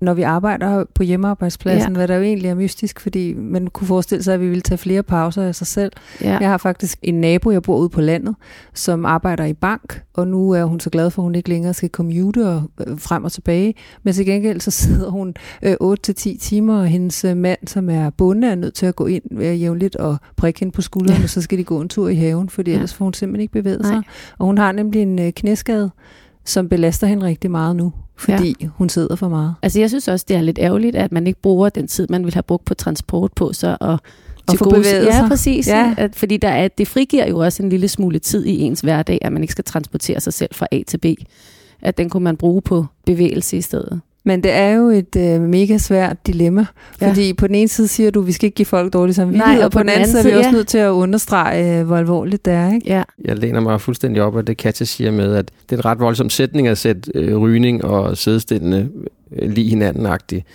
når 0.00 0.14
vi 0.14 0.22
arbejder 0.22 0.84
på 0.94 1.02
hjemmearbejdspladsen, 1.02 1.92
ja. 1.92 1.96
hvad 1.96 2.08
der 2.08 2.16
jo 2.16 2.22
egentlig 2.22 2.48
er 2.48 2.54
mystisk, 2.54 3.00
fordi 3.00 3.34
man 3.34 3.66
kunne 3.66 3.86
forestille 3.86 4.22
sig, 4.22 4.34
at 4.34 4.40
vi 4.40 4.48
ville 4.48 4.60
tage 4.60 4.78
flere 4.78 5.02
pauser 5.02 5.42
af 5.42 5.54
sig 5.54 5.66
selv. 5.66 5.92
Ja. 6.20 6.38
Jeg 6.38 6.48
har 6.48 6.58
faktisk 6.58 6.98
en 7.02 7.20
nabo, 7.20 7.50
jeg 7.50 7.62
bor 7.62 7.78
ude 7.78 7.88
på 7.88 8.00
landet, 8.00 8.34
som 8.74 9.06
arbejder 9.06 9.44
i 9.44 9.52
bank, 9.52 10.02
og 10.14 10.28
nu 10.28 10.50
er 10.50 10.64
hun 10.64 10.80
så 10.80 10.90
glad 10.90 11.10
for, 11.10 11.22
at 11.22 11.24
hun 11.24 11.34
ikke 11.34 11.48
længere 11.48 11.74
skal 11.74 11.88
commute 11.88 12.48
og, 12.48 12.62
øh, 12.86 12.98
frem 12.98 13.24
og 13.24 13.32
tilbage. 13.32 13.74
Men 14.02 14.14
til 14.14 14.26
gengæld 14.26 14.60
så 14.60 14.70
sidder 14.86 15.10
hun 15.10 15.34
øh, 15.62 15.76
8-10 15.82 16.38
timer, 16.38 16.78
og 16.80 16.86
hendes 16.86 17.24
øh, 17.24 17.36
mand, 17.36 17.58
som 17.66 17.90
er 17.90 18.10
bonde, 18.10 18.48
er 18.48 18.54
nødt 18.54 18.74
til 18.74 18.86
at 18.86 18.96
gå 18.96 19.06
ind 19.06 19.22
øh, 19.32 19.62
jævnligt 19.62 19.96
og 19.96 20.16
prikke 20.36 20.60
hende 20.60 20.72
på 20.72 20.82
skulderen, 20.82 21.18
ja. 21.18 21.24
og 21.24 21.30
så 21.30 21.42
skal 21.42 21.58
de 21.58 21.64
gå 21.64 21.80
en 21.80 21.88
tur 21.88 22.08
i 22.08 22.14
haven, 22.14 22.48
fordi 22.48 22.70
ja. 22.70 22.76
ellers 22.76 22.94
får 22.94 23.04
hun 23.04 23.14
simpelthen 23.14 23.40
ikke 23.40 23.52
bevæget 23.52 23.80
Nej. 23.80 23.90
sig. 23.90 24.02
Og 24.38 24.46
hun 24.46 24.58
har 24.58 24.72
nemlig 24.72 25.02
en 25.02 25.18
øh, 25.18 25.32
knæskade, 25.32 25.90
som 26.44 26.68
belaster 26.68 27.06
hende 27.06 27.26
rigtig 27.26 27.50
meget 27.50 27.76
nu 27.76 27.92
fordi 28.20 28.56
ja. 28.60 28.66
hun 28.74 28.88
sidder 28.88 29.16
for 29.16 29.28
meget. 29.28 29.54
Altså 29.62 29.80
jeg 29.80 29.88
synes 29.88 30.08
også, 30.08 30.26
det 30.28 30.36
er 30.36 30.40
lidt 30.40 30.58
ærgerligt, 30.58 30.96
at 30.96 31.12
man 31.12 31.26
ikke 31.26 31.40
bruger 31.40 31.68
den 31.68 31.88
tid, 31.88 32.06
man 32.10 32.24
vil 32.24 32.34
have 32.34 32.42
brugt 32.42 32.64
på 32.64 32.74
transport 32.74 33.32
på, 33.32 33.52
så 33.52 33.76
at 33.80 33.98
og 34.46 34.58
få 34.58 34.70
bevæget 34.70 35.12
sig. 35.12 35.22
Ja, 35.22 35.28
præcis. 35.28 35.68
Ja. 35.68 35.94
At, 35.98 36.16
fordi 36.16 36.36
der 36.36 36.48
er, 36.48 36.68
det 36.68 36.88
frigiver 36.88 37.26
jo 37.26 37.38
også 37.38 37.62
en 37.62 37.68
lille 37.68 37.88
smule 37.88 38.18
tid 38.18 38.46
i 38.46 38.60
ens 38.60 38.80
hverdag, 38.80 39.18
at 39.22 39.32
man 39.32 39.42
ikke 39.42 39.52
skal 39.52 39.64
transportere 39.64 40.20
sig 40.20 40.32
selv 40.32 40.54
fra 40.54 40.66
A 40.72 40.82
til 40.86 40.98
B. 40.98 41.06
At 41.82 41.98
den 41.98 42.10
kunne 42.10 42.24
man 42.24 42.36
bruge 42.36 42.62
på 42.62 42.86
bevægelse 43.06 43.56
i 43.56 43.60
stedet. 43.60 44.00
Men 44.24 44.42
det 44.42 44.52
er 44.52 44.70
jo 44.70 44.88
et 44.88 45.16
øh, 45.16 45.40
mega 45.40 45.78
svært 45.78 46.26
dilemma, 46.26 46.66
ja. 47.00 47.08
fordi 47.08 47.32
på 47.32 47.46
den 47.46 47.54
ene 47.54 47.68
side 47.68 47.88
siger 47.88 48.10
du, 48.10 48.20
at 48.20 48.26
vi 48.26 48.32
skal 48.32 48.46
ikke 48.46 48.54
give 48.54 48.66
folk 48.66 48.92
dårlig 48.92 49.14
samvittighed, 49.14 49.54
Nej, 49.54 49.64
og 49.64 49.70
på, 49.70 49.78
på 49.78 49.82
den 49.82 49.88
anden 49.88 50.08
side 50.08 50.20
er 50.22 50.24
vi 50.24 50.32
også 50.32 50.48
ja. 50.50 50.52
nødt 50.52 50.68
til 50.68 50.78
at 50.78 50.90
understrege, 50.90 51.80
øh, 51.80 51.86
hvor 51.86 51.96
alvorligt 51.96 52.44
det 52.44 52.52
er. 52.52 52.74
Ikke? 52.74 52.88
Ja. 52.88 53.02
Jeg 53.24 53.38
læner 53.38 53.60
mig 53.60 53.80
fuldstændig 53.80 54.22
op 54.22 54.36
af 54.36 54.46
det, 54.46 54.56
Katja 54.56 54.84
siger 54.84 55.10
med, 55.10 55.34
at 55.34 55.50
det 55.70 55.76
er 55.76 55.78
et 55.78 55.84
ret 55.84 56.00
voldsomt 56.00 56.32
sætning 56.32 56.68
at 56.68 56.78
sætte 56.78 57.10
øh, 57.14 57.36
rygning 57.36 57.84
og 57.84 58.16
sædestillende 58.16 58.88
øh, 59.36 59.50
lige 59.50 59.68
hinanden-agtigt. 59.68 60.46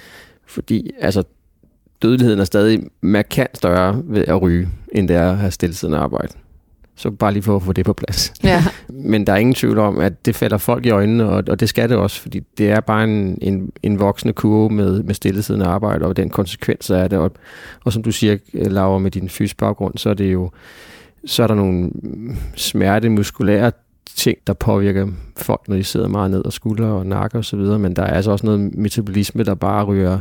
Fordi 0.48 0.92
altså, 1.02 1.24
dødeligheden 2.02 2.40
er 2.40 2.46
stadig 2.46 2.84
markant 3.02 3.58
større 3.58 4.02
ved 4.04 4.26
at 4.28 4.42
ryge, 4.42 4.68
end 4.92 5.08
det 5.08 5.16
er 5.16 5.32
at 5.32 5.38
have 5.38 5.52
stillesiddende 5.52 5.98
arbejde. 5.98 6.34
Så 6.96 7.12
bare 7.12 7.34
lige 7.34 7.44
for 7.44 7.56
at 7.56 7.64
få 7.64 7.74
det 7.74 7.86
på 7.86 7.94
plads. 7.94 8.34
Ja. 8.44 8.64
Men 9.04 9.28
der 9.28 9.34
er 9.34 9.38
ingen 9.38 9.56
tvivl 9.56 9.80
om, 9.80 10.00
at 10.00 10.26
det 10.26 10.36
falder 10.36 10.58
folk 10.58 10.86
i 10.86 10.90
øjnene, 10.90 11.30
og, 11.30 11.44
og 11.50 11.60
det 11.60 11.70
skal 11.70 11.90
det 11.90 11.98
også, 11.98 12.22
fordi 12.22 12.40
det 12.58 12.72
er 12.72 12.80
bare 12.80 13.04
en, 13.04 13.38
en, 13.42 13.72
en 13.84 14.00
voksende 14.00 14.34
kurve 14.34 14.70
med, 14.70 15.04
med 15.04 15.14
stillesiddende 15.14 15.66
arbejde, 15.66 16.06
og 16.06 16.18
den 16.18 16.30
konsekvens 16.30 16.90
er 16.90 17.08
det. 17.08 17.20
Og, 17.20 17.32
og 17.84 17.94
som 17.94 18.04
du 18.04 18.12
siger, 18.12 18.38
Laura, 18.54 19.00
med 19.00 19.12
din 19.12 19.30
fysisk 19.30 19.58
baggrund, 19.58 19.98
så 19.98 20.10
er 20.10 20.14
det 20.14 20.34
jo 20.34 20.52
så 21.26 21.44
er 21.44 21.48
der 21.48 21.56
nogle 21.56 21.92
smerte 22.56 23.10
muskulære 23.10 23.72
ting, 24.16 24.38
der 24.48 24.54
påvirker 24.54 25.08
folk, 25.38 25.62
når 25.68 25.76
de 25.76 25.84
sidder 25.84 26.08
meget 26.08 26.32
ned 26.32 26.46
og 26.46 26.54
skuldre 26.54 26.86
og 26.86 27.06
nakke 27.06 27.38
og 27.38 27.46
så 27.46 27.58
videre, 27.58 27.80
men 27.80 27.96
der 27.96 28.04
er 28.04 28.14
altså 28.14 28.32
også 28.32 28.46
noget 28.46 28.76
metabolisme, 28.76 29.44
der 29.44 29.56
bare 29.56 29.84
ryger 29.84 30.20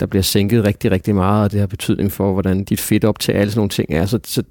der 0.00 0.06
bliver 0.06 0.22
sænket 0.22 0.64
rigtig, 0.64 0.90
rigtig 0.90 1.14
meget, 1.14 1.44
og 1.44 1.52
det 1.52 1.60
har 1.60 1.66
betydning 1.66 2.12
for, 2.12 2.32
hvordan 2.32 2.64
dit 2.64 2.80
fedt 2.80 3.04
op 3.04 3.18
til 3.18 3.32
alle 3.32 3.50
sådan 3.50 3.58
nogle 3.58 3.70
ting 3.70 3.90
er. 3.90 4.06
Så, 4.06 4.18
så 4.24 4.42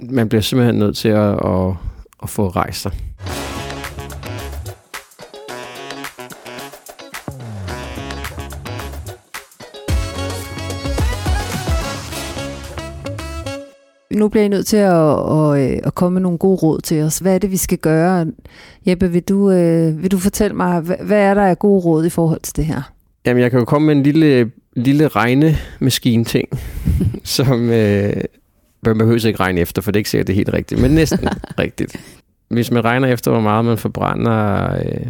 man 0.00 0.28
bliver 0.28 0.42
simpelthen 0.42 0.78
nødt 0.78 0.96
til 0.96 1.08
at, 1.08 1.46
at, 1.46 1.74
at 2.22 2.28
få 2.28 2.48
rejst 2.48 2.82
sig. 2.82 2.92
Nu 14.10 14.28
bliver 14.28 14.42
jeg 14.42 14.48
nødt 14.48 14.66
til 14.66 14.76
at, 14.76 14.92
at, 14.92 15.80
at 15.86 15.94
komme 15.94 16.14
med 16.14 16.22
nogle 16.22 16.38
gode 16.38 16.56
råd 16.56 16.80
til 16.80 17.02
os. 17.02 17.18
Hvad 17.18 17.34
er 17.34 17.38
det, 17.38 17.50
vi 17.50 17.56
skal 17.56 17.78
gøre? 17.78 18.26
Jeppe, 18.86 19.12
vil 19.12 19.22
du, 19.22 19.50
øh, 19.50 20.02
vil 20.02 20.10
du 20.10 20.18
fortælle 20.18 20.56
mig, 20.56 20.80
hvad 20.80 21.20
er 21.20 21.34
der 21.34 21.42
af 21.42 21.58
gode 21.58 21.80
råd 21.84 22.06
i 22.06 22.10
forhold 22.10 22.40
til 22.40 22.56
det 22.56 22.64
her? 22.64 22.82
Jamen, 23.26 23.42
jeg 23.42 23.50
kan 23.50 23.58
jo 23.58 23.64
komme 23.64 23.86
med 23.86 23.96
en 23.96 24.02
lille, 24.02 24.50
lille 24.76 25.08
regnemaskine-ting, 25.08 26.48
som, 27.24 27.70
øh, 27.70 28.12
man 28.90 28.98
behøver 28.98 29.26
ikke 29.26 29.40
regne 29.40 29.60
efter, 29.60 29.82
for 29.82 29.90
det 29.90 29.96
er 29.96 30.00
ikke 30.00 30.10
sikkert, 30.10 30.26
det 30.26 30.32
er 30.32 30.36
helt 30.36 30.52
rigtigt, 30.52 30.80
men 30.80 30.90
næsten 30.90 31.28
rigtigt. 31.58 32.00
Hvis 32.48 32.70
man 32.70 32.84
regner 32.84 33.08
efter, 33.08 33.30
hvor 33.30 33.40
meget 33.40 33.64
man 33.64 33.78
forbrænder 33.78 34.72
øh, 34.76 35.06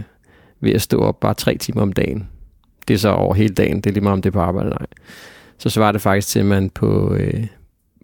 ved 0.60 0.72
at 0.72 0.82
stå 0.82 1.00
op 1.00 1.20
bare 1.20 1.34
tre 1.34 1.56
timer 1.56 1.82
om 1.82 1.92
dagen, 1.92 2.28
det 2.88 2.94
er 2.94 2.98
så 2.98 3.08
over 3.08 3.34
hele 3.34 3.54
dagen, 3.54 3.76
det 3.76 3.86
er 3.86 3.92
lige 3.92 4.02
meget 4.02 4.12
om 4.12 4.22
det 4.22 4.30
er 4.30 4.32
på 4.32 4.40
arbejde 4.40 4.66
eller 4.66 4.78
ej, 4.78 4.86
så 5.58 5.70
svarer 5.70 5.92
det 5.92 6.00
faktisk 6.00 6.28
til, 6.28 6.38
at 6.38 6.46
man 6.46 6.70
på, 6.70 7.14
øh, 7.14 7.46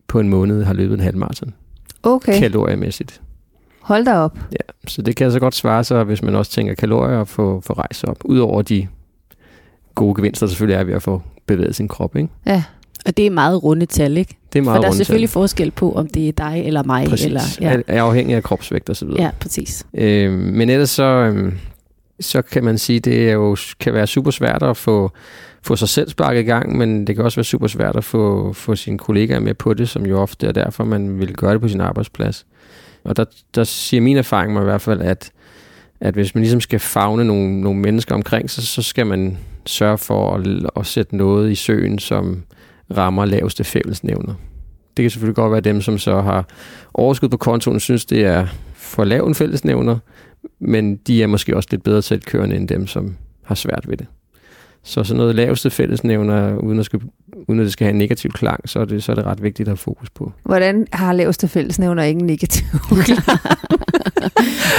på 0.09 0.21
en 0.21 0.29
måned 0.29 0.65
har 0.65 0.75
løbet 0.75 0.95
en 0.95 1.01
halv 1.01 1.17
marathon. 1.17 1.55
Okay, 2.03 2.39
kaloriemæssigt. 2.39 3.21
hold 3.81 4.05
da 4.05 4.15
op. 4.15 4.39
Ja, 4.53 4.89
så 4.89 5.03
det 5.03 5.17
kan 5.17 5.25
altså 5.25 5.41
godt 5.41 5.55
svare 5.55 5.85
sig, 5.85 6.05
hvis 6.05 6.23
man 6.23 6.35
også 6.35 6.53
tænker 6.53 6.75
kalorier 6.75 7.21
at 7.21 7.29
få, 7.29 7.61
få 7.61 7.73
rejse 7.73 8.09
op. 8.09 8.17
Udover 8.25 8.63
de 8.63 8.89
gode 9.95 10.15
gevinster, 10.15 10.47
der 10.47 10.51
selvfølgelig 10.51 10.81
er 10.81 10.85
ved 10.85 10.95
at 10.95 11.03
få 11.03 11.23
bevæget 11.47 11.75
sin 11.77 11.89
krop. 11.89 12.17
Ikke? 12.17 12.29
Ja, 12.47 12.63
Og 13.07 13.17
det 13.17 13.27
er 13.27 13.31
meget 13.31 13.63
runde 13.63 13.87
tal, 13.87 14.17
ikke? 14.17 14.37
Det 14.53 14.59
er 14.59 14.63
meget 14.63 14.77
For 14.77 14.81
der 14.81 14.87
er 14.87 14.91
rundt 14.91 14.97
tal. 14.97 15.05
selvfølgelig 15.07 15.31
forskel 15.31 15.71
på, 15.71 15.93
om 15.93 16.07
det 16.09 16.29
er 16.29 16.33
dig 16.33 16.63
eller 16.67 16.83
mig. 16.83 17.07
Præcis. 17.09 17.27
Eller, 17.27 17.41
ja. 17.61 17.77
Er 17.87 18.03
afhængig 18.03 18.37
af 18.37 18.43
kropsvægt 18.43 18.91
og 18.91 18.97
så 18.97 19.07
videre. 19.07 19.23
ja, 19.23 19.31
præcis. 19.41 19.87
Øh, 19.95 20.33
men 20.33 20.71
ellers 20.71 20.91
så, 20.91 21.05
øh, 21.05 21.53
så 22.21 22.43
kan 22.43 22.65
man 22.65 22.79
sige, 22.79 23.01
det 23.01 23.29
er 23.29 23.33
jo, 23.33 23.57
kan 23.81 23.95
være 23.95 24.07
super 24.07 24.31
svært 24.31 24.63
at 24.63 24.77
få, 24.77 25.13
få 25.63 25.77
sig 25.77 25.89
selv 25.89 26.11
sparket 26.11 26.41
i 26.41 26.45
gang, 26.45 26.77
men 26.79 27.07
det 27.07 27.17
kan 27.17 27.25
også 27.25 27.37
være 27.37 27.45
super 27.45 27.67
svært 27.67 27.97
at 27.97 28.05
få, 28.05 28.53
få 28.53 28.77
sine 28.77 28.99
kollegaer 28.99 29.41
med 29.41 29.55
på 29.55 29.75
det, 29.75 29.89
som 29.89 30.07
jo 30.07 30.21
ofte 30.21 30.47
er 30.47 30.53
derfor, 30.53 30.85
man 30.85 31.19
vil 31.19 31.35
gøre 31.35 31.53
det 31.53 31.61
på 31.61 31.69
sin 31.69 31.81
arbejdsplads. 31.81 32.47
Og 33.05 33.17
der, 33.17 33.25
der 33.55 33.65
siger 33.65 34.01
min 34.01 34.17
erfaring 34.17 34.53
mig 34.53 34.61
i 34.61 34.65
hvert 34.65 34.81
fald, 34.81 35.01
at, 35.01 35.31
at 36.01 36.15
hvis 36.15 36.35
man 36.35 36.43
ligesom 36.43 36.61
skal 36.61 36.79
fagne 36.79 37.25
nogle, 37.25 37.61
nogle 37.61 37.81
mennesker 37.81 38.15
omkring 38.15 38.51
sig, 38.51 38.63
så 38.63 38.83
skal 38.83 39.07
man 39.07 39.39
sørge 39.67 39.99
for 39.99 40.35
at, 40.35 40.47
at 40.77 40.87
sætte 40.87 41.17
noget 41.17 41.51
i 41.51 41.55
søen, 41.55 41.99
som 41.99 42.43
rammer 42.97 43.25
laveste 43.25 43.65
fællesnævner. 43.65 44.35
Det 44.97 45.03
kan 45.03 45.11
selvfølgelig 45.11 45.37
godt 45.37 45.53
være 45.53 45.61
dem, 45.61 45.81
som 45.81 45.99
så 45.99 46.21
har 46.21 46.49
overskud 46.95 47.29
på 47.29 47.37
kontoen, 47.37 47.81
synes 47.81 48.05
det 48.05 48.25
er 48.25 48.47
for 48.75 49.05
lav 49.05 49.27
en 49.27 49.35
fællesnævner, 49.35 49.99
men 50.61 50.97
de 50.97 51.23
er 51.23 51.27
måske 51.27 51.57
også 51.57 51.69
lidt 51.71 51.83
bedre 51.83 52.03
selvkørende 52.03 52.57
end 52.57 52.69
dem, 52.69 52.87
som 52.87 53.17
har 53.45 53.55
svært 53.55 53.85
ved 53.89 53.97
det. 53.97 54.07
Så 54.85 55.05
sådan 55.05 55.17
noget 55.17 55.35
laveste 55.35 55.71
fællesnævner, 55.71 56.57
uden 56.57 56.79
at, 56.79 56.85
skulle, 56.85 57.07
uden 57.49 57.61
at 57.61 57.65
det 57.65 57.73
skal 57.73 57.85
have 57.85 57.93
en 57.93 57.99
negativ 57.99 58.31
klang, 58.31 58.69
så 58.69 58.81
er 58.81 58.85
det, 58.85 59.05
så 59.05 59.13
er 59.13 59.17
det 59.17 59.25
ret 59.25 59.43
vigtigt 59.43 59.69
at 59.69 59.71
have 59.71 59.77
fokus 59.77 60.11
på. 60.11 60.33
hvordan 60.45 60.87
har 60.93 61.13
laveste 61.13 61.49
fællesnævner 61.49 62.03
ikke 62.03 62.21
en 62.21 62.27
negativ 62.27 62.67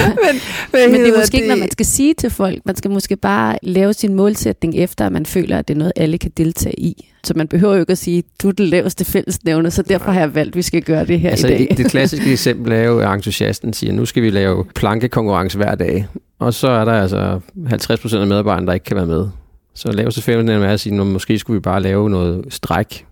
men, 0.07 0.41
hvad 0.69 0.87
Men 0.89 0.99
det 0.99 1.13
er 1.13 1.19
måske 1.19 1.37
ikke, 1.37 1.47
når 1.47 1.55
man 1.55 1.71
skal 1.71 1.85
sige 1.85 2.13
til 2.13 2.29
folk. 2.29 2.59
Man 2.65 2.75
skal 2.75 2.91
måske 2.91 3.15
bare 3.15 3.57
lave 3.63 3.93
sin 3.93 4.13
målsætning 4.13 4.75
efter, 4.75 5.05
at 5.05 5.11
man 5.11 5.25
føler, 5.25 5.57
at 5.57 5.67
det 5.67 5.73
er 5.73 5.77
noget, 5.77 5.93
alle 5.95 6.17
kan 6.17 6.31
deltage 6.37 6.79
i. 6.79 7.09
Så 7.23 7.33
man 7.35 7.47
behøver 7.47 7.73
jo 7.73 7.79
ikke 7.79 7.91
at 7.91 7.97
sige, 7.97 8.23
du 8.41 8.47
er 8.47 8.51
det 8.51 8.67
laveste 8.67 9.05
fællesnævner, 9.05 9.69
så 9.69 9.81
derfor 9.81 10.11
har 10.11 10.19
jeg 10.19 10.35
valgt, 10.35 10.51
at 10.51 10.55
vi 10.55 10.61
skal 10.61 10.81
gøre 10.81 11.05
det 11.05 11.19
her 11.19 11.29
altså, 11.29 11.47
i 11.47 11.49
dag. 11.49 11.67
Det, 11.69 11.77
det 11.77 11.91
klassiske 11.91 12.31
eksempel 12.31 12.71
er 12.71 12.83
jo, 12.83 12.99
at 12.99 13.13
entusiasten 13.13 13.73
siger, 13.73 13.93
nu 13.93 14.05
skal 14.05 14.23
vi 14.23 14.29
lave 14.29 14.65
plankekonkurrence 14.75 15.57
hver 15.57 15.75
dag. 15.75 16.07
Og 16.39 16.53
så 16.53 16.67
er 16.67 16.85
der 16.85 16.93
altså 16.93 17.39
50% 17.57 18.15
af 18.15 18.27
medarbejderne, 18.27 18.67
der 18.67 18.73
ikke 18.73 18.83
kan 18.83 18.95
være 18.95 19.05
med. 19.05 19.27
Så 19.75 19.91
laveste 19.91 20.21
fællesnævner 20.21 20.67
er 20.67 20.73
at 20.73 20.79
sige, 20.79 21.01
at 21.01 21.07
måske 21.07 21.39
skulle 21.39 21.55
vi 21.55 21.61
bare 21.61 21.81
lave 21.81 22.09
noget 22.09 22.45
stræk, 22.49 23.05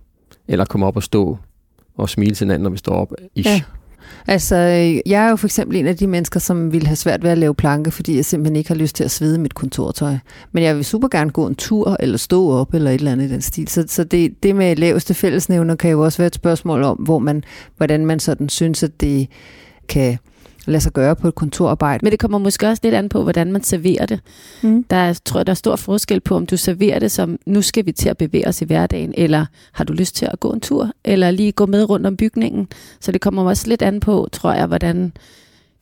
eller 0.48 0.64
komme 0.64 0.86
op 0.86 0.96
og 0.96 1.02
stå 1.02 1.38
og 1.96 2.08
smile 2.08 2.34
til 2.34 2.44
hinanden, 2.44 2.62
når 2.62 2.70
vi 2.70 2.76
står 2.76 2.94
op. 2.94 3.12
Ish. 3.34 3.48
Ja. 3.48 3.60
Altså, 4.26 4.56
øh, 4.56 5.10
jeg 5.12 5.24
er 5.24 5.30
jo 5.30 5.36
for 5.36 5.46
eksempel 5.46 5.76
en 5.76 5.86
af 5.86 5.96
de 5.96 6.06
mennesker, 6.06 6.40
som 6.40 6.72
ville 6.72 6.86
have 6.86 6.96
svært 6.96 7.22
ved 7.22 7.30
at 7.30 7.38
lave 7.38 7.54
planke, 7.54 7.90
fordi 7.90 8.16
jeg 8.16 8.24
simpelthen 8.24 8.56
ikke 8.56 8.70
har 8.70 8.74
lyst 8.74 8.96
til 8.96 9.04
at 9.04 9.10
svede 9.10 9.38
mit 9.38 9.54
kontortøj. 9.54 10.16
Men 10.52 10.64
jeg 10.64 10.76
vil 10.76 10.84
super 10.84 11.08
gerne 11.08 11.30
gå 11.30 11.46
en 11.46 11.54
tur, 11.54 11.96
eller 12.00 12.18
stå 12.18 12.50
op, 12.50 12.74
eller 12.74 12.90
et 12.90 12.94
eller 12.94 13.12
andet 13.12 13.28
i 13.28 13.32
den 13.32 13.42
stil. 13.42 13.68
Så, 13.68 13.84
så 13.88 14.04
det, 14.04 14.42
det 14.42 14.56
med 14.56 14.76
laveste 14.76 15.14
fællesnævner 15.14 15.74
kan 15.74 15.90
jo 15.90 16.00
også 16.00 16.18
være 16.18 16.26
et 16.26 16.34
spørgsmål 16.34 16.82
om, 16.82 16.96
hvor 16.96 17.18
man, 17.18 17.44
hvordan 17.76 18.06
man 18.06 18.20
sådan 18.20 18.48
synes, 18.48 18.82
at 18.82 19.00
det 19.00 19.28
kan 19.88 20.18
lade 20.66 20.80
sig 20.80 20.92
gøre 20.92 21.16
på 21.16 21.28
et 21.28 21.34
kontorarbejde. 21.34 22.04
Men 22.04 22.10
det 22.10 22.18
kommer 22.18 22.38
måske 22.38 22.68
også 22.68 22.80
lidt 22.82 22.94
an 22.94 23.08
på, 23.08 23.22
hvordan 23.22 23.52
man 23.52 23.62
serverer 23.62 24.06
det. 24.06 24.20
Mm. 24.62 24.84
Der 24.84 24.96
er, 24.96 25.20
tror 25.24 25.40
jeg, 25.40 25.46
der 25.46 25.50
er 25.52 25.54
stor 25.54 25.76
forskel 25.76 26.20
på, 26.20 26.36
om 26.36 26.46
du 26.46 26.56
serverer 26.56 26.98
det 26.98 27.10
som, 27.10 27.38
nu 27.46 27.62
skal 27.62 27.86
vi 27.86 27.92
til 27.92 28.08
at 28.08 28.16
bevæge 28.16 28.48
os 28.48 28.62
i 28.62 28.64
hverdagen, 28.64 29.14
eller 29.16 29.46
har 29.72 29.84
du 29.84 29.92
lyst 29.92 30.16
til 30.16 30.28
at 30.32 30.40
gå 30.40 30.50
en 30.50 30.60
tur, 30.60 30.90
eller 31.04 31.30
lige 31.30 31.52
gå 31.52 31.66
med 31.66 31.90
rundt 31.90 32.06
om 32.06 32.16
bygningen. 32.16 32.68
Så 33.00 33.12
det 33.12 33.20
kommer 33.20 33.42
også 33.42 33.68
lidt 33.68 33.82
an 33.82 34.00
på, 34.00 34.28
tror 34.32 34.52
jeg, 34.52 34.66
hvordan 34.66 35.12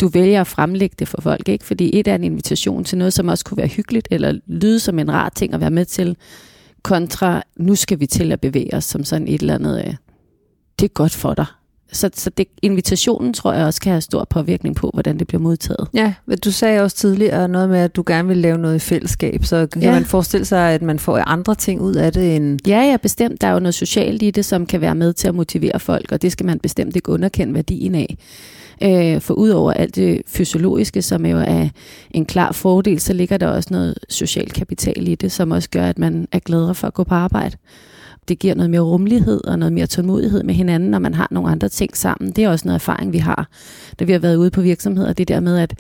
du 0.01 0.09
vælger 0.09 0.41
at 0.41 0.47
fremlægge 0.47 0.97
det 0.99 1.09
for 1.09 1.21
folk. 1.21 1.49
ikke? 1.49 1.65
Fordi 1.65 1.99
et 1.99 2.09
er 2.09 2.15
en 2.15 2.25
invitation 2.25 2.85
til 2.85 2.99
noget, 2.99 3.13
som 3.13 3.29
også 3.29 3.45
kunne 3.45 3.59
være 3.59 3.67
hyggeligt, 3.69 4.09
eller 4.11 4.39
lyde 4.47 4.81
som 4.81 4.99
en 4.99 5.13
rar 5.13 5.29
ting 5.29 5.55
at 5.55 5.61
være 5.61 5.71
med 5.71 5.85
til, 5.85 6.17
kontra, 6.83 7.43
nu 7.57 7.75
skal 7.75 8.01
vi 8.01 8.07
til 8.07 8.33
at 8.33 8.41
bevæge 8.41 8.75
os 8.75 8.85
som 8.85 9.05
sådan 9.05 9.29
et 9.29 9.41
eller 9.41 9.55
andet, 9.55 9.85
øh, 9.87 9.95
det 10.79 10.85
er 10.85 10.89
godt 10.89 11.13
for 11.13 11.35
dig. 11.35 11.47
Så, 11.93 12.11
så 12.15 12.31
det, 12.31 12.47
invitationen 12.63 13.33
tror 13.33 13.53
jeg 13.53 13.67
også 13.67 13.81
kan 13.81 13.93
have 13.93 14.01
stor 14.01 14.25
påvirkning 14.31 14.77
på, 14.77 14.91
hvordan 14.95 15.19
det 15.19 15.27
bliver 15.27 15.41
modtaget. 15.41 15.89
Ja, 15.95 16.15
men 16.27 16.39
du 16.39 16.51
sagde 16.53 16.81
også 16.81 16.97
tidligere 16.97 17.49
noget 17.49 17.69
med, 17.69 17.79
at 17.79 17.97
du 17.97 18.03
gerne 18.07 18.29
vil 18.29 18.37
lave 18.37 18.59
noget 18.59 18.77
i 18.77 18.79
fællesskab, 18.79 19.45
så 19.45 19.67
kan 19.67 19.83
Ja. 19.83 19.91
man 19.93 20.05
forestille 20.05 20.45
sig, 20.45 20.71
at 20.73 20.83
man 20.83 20.99
får 20.99 21.19
andre 21.29 21.55
ting 21.55 21.81
ud 21.81 21.95
af 21.95 22.13
det 22.13 22.37
end... 22.37 22.59
Ja, 22.67 22.81
ja, 22.81 22.97
bestemt. 22.97 23.41
Der 23.41 23.47
er 23.47 23.53
jo 23.53 23.59
noget 23.59 23.75
socialt 23.75 24.23
i 24.23 24.31
det, 24.31 24.45
som 24.45 24.67
kan 24.67 24.81
være 24.81 24.95
med 24.95 25.13
til 25.13 25.29
at 25.29 25.35
motivere 25.35 25.81
folk, 25.81 26.13
og 26.13 26.23
det 26.23 26.33
skal 26.33 26.47
man 26.47 26.59
bestemt 26.59 26.97
ikke 26.97 27.09
underkende 27.13 27.55
værdien 27.55 27.95
af. 27.95 28.17
Øh, 28.83 29.21
for 29.21 29.35
udover 29.35 29.73
alt 29.73 29.97
det 29.97 30.23
fysiologiske, 30.27 31.03
som 31.03 31.27
jo 31.27 31.39
er 31.39 31.69
en 32.11 32.27
klar 32.27 32.53
fordel, 32.53 33.01
så 33.01 33.13
ligger 33.13 33.37
der 33.37 33.47
også 33.47 33.69
noget 33.73 33.95
social 34.09 34.51
kapital 34.51 35.09
i 35.09 35.15
det, 35.15 35.33
som 35.33 35.51
også 35.51 35.71
gør, 35.71 35.87
at 35.87 35.99
man 35.99 36.29
er 36.33 36.39
gladere 36.39 36.75
for 36.75 36.87
at 36.87 36.95
gå 36.95 37.05
på 37.05 37.15
arbejde. 37.15 37.57
Det 38.29 38.39
giver 38.39 38.55
noget 38.55 38.71
mere 38.71 38.81
rummelighed 38.81 39.45
og 39.45 39.59
noget 39.59 39.73
mere 39.73 39.87
tålmodighed 39.87 40.43
med 40.43 40.55
hinanden, 40.55 40.91
når 40.91 40.99
man 40.99 41.15
har 41.15 41.29
nogle 41.31 41.50
andre 41.50 41.69
ting 41.69 41.97
sammen. 41.97 42.31
Det 42.33 42.45
er 42.45 42.49
også 42.49 42.69
noget 42.69 42.75
erfaring, 42.75 43.12
vi 43.12 43.19
har, 43.19 43.49
da 44.00 44.05
vi 44.05 44.12
har 44.12 44.19
været 44.19 44.37
ude 44.37 44.50
på 44.50 44.61
virksomheder. 44.61 45.12
Det 45.12 45.29
der 45.29 45.41
med, 45.41 45.59
at 45.59 45.75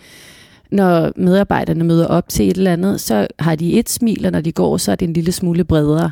når 0.72 1.12
medarbejderne 1.16 1.84
møder 1.84 2.06
op 2.06 2.28
til 2.28 2.48
et 2.48 2.56
eller 2.56 2.72
andet, 2.72 3.00
så 3.00 3.26
har 3.38 3.54
de 3.54 3.78
et 3.78 3.88
smil, 3.88 4.26
og 4.26 4.32
når 4.32 4.40
de 4.40 4.52
går, 4.52 4.76
så 4.76 4.92
er 4.92 4.96
det 4.96 5.06
en 5.08 5.12
lille 5.12 5.32
smule 5.32 5.64
bredere. 5.64 6.10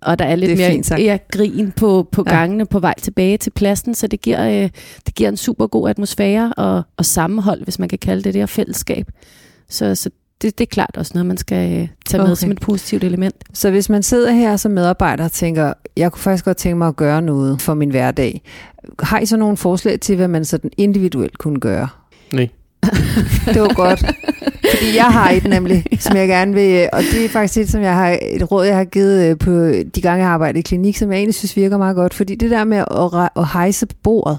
Og 0.00 0.18
der 0.18 0.24
er 0.24 0.36
lidt 0.36 0.60
er 0.60 0.82
mere 0.88 1.00
ja, 1.00 1.18
grin 1.32 1.72
på, 1.76 2.08
på 2.12 2.24
Ja. 2.26 2.36
gangene 2.36 2.66
på 2.66 2.78
vej 2.78 2.94
tilbage 3.02 3.36
til 3.36 3.50
pladsen, 3.50 3.94
så 3.94 4.06
det 4.06 4.20
giver, 4.20 4.48
øh, 4.48 4.70
det 5.06 5.14
giver 5.14 5.28
en 5.28 5.36
super 5.36 5.66
god 5.66 5.88
atmosfære 5.90 6.52
og, 6.56 6.82
og 6.96 7.04
sammenhold, 7.04 7.64
hvis 7.64 7.78
man 7.78 7.88
kan 7.88 7.98
kalde 7.98 8.22
det 8.22 8.34
det, 8.34 8.42
og 8.42 8.48
fællesskab. 8.48 9.06
Så, 9.68 9.94
så 9.94 10.10
det, 10.42 10.58
det 10.58 10.64
er 10.64 10.70
klart 10.70 10.96
også 10.96 11.12
noget, 11.14 11.26
man 11.26 11.36
skal 11.36 11.72
øh, 11.80 11.88
tage 12.06 12.22
med 12.22 12.30
Okay. 12.30 12.34
som 12.40 12.50
et 12.50 12.60
positivt 12.60 13.04
element. 13.04 13.34
Så 13.52 13.70
hvis 13.70 13.88
man 13.88 14.02
sidder 14.02 14.32
her 14.32 14.56
som 14.56 14.72
medarbejder 14.72 15.24
og 15.24 15.32
tænker, 15.32 15.72
jeg 15.96 16.12
kunne 16.12 16.22
faktisk 16.22 16.44
godt 16.44 16.56
tænke 16.56 16.78
mig 16.78 16.88
at 16.88 16.96
gøre 16.96 17.22
noget 17.22 17.62
for 17.62 17.74
min 17.74 17.90
hverdag, 17.90 18.42
har 19.02 19.18
I 19.18 19.26
så 19.26 19.36
nogle 19.36 19.56
forslag 19.56 20.00
til, 20.00 20.16
hvad 20.16 20.28
man 20.28 20.44
sådan 20.44 20.70
individuelt 20.76 21.38
kunne 21.38 21.60
gøre? 21.60 21.88
Nej. 22.32 22.48
Det 23.46 23.60
var 23.62 23.74
godt. 23.74 24.04
Fordi 24.70 24.96
jeg 24.96 25.04
har 25.04 25.30
et 25.30 25.44
nemlig, 25.44 25.84
som 25.98 26.16
jeg 26.16 26.28
gerne 26.28 26.54
vil, 26.54 26.88
og 26.92 27.02
det 27.12 27.24
er 27.24 27.28
faktisk 27.28 27.60
et, 27.60 27.68
som 27.70 27.82
jeg 27.82 27.94
har, 27.94 28.18
et 28.22 28.50
råd, 28.52 28.64
jeg 28.66 28.76
har 28.76 28.84
givet 28.84 29.30
øh, 29.30 29.38
på 29.38 29.50
de 29.94 30.00
gange, 30.02 30.18
jeg 30.18 30.26
har 30.26 30.34
arbejdet 30.34 30.58
i 30.58 30.62
klinik, 30.62 30.96
som 30.96 31.10
jeg 31.12 31.18
egentlig 31.18 31.34
synes 31.34 31.56
virker 31.56 31.78
meget 31.78 31.96
godt. 31.96 32.14
Fordi 32.14 32.34
det 32.34 32.50
der 32.50 32.64
med 32.64 32.76
at, 32.78 33.30
at 33.42 33.48
hejse 33.52 33.86
på 33.86 33.94
bordet, 34.02 34.38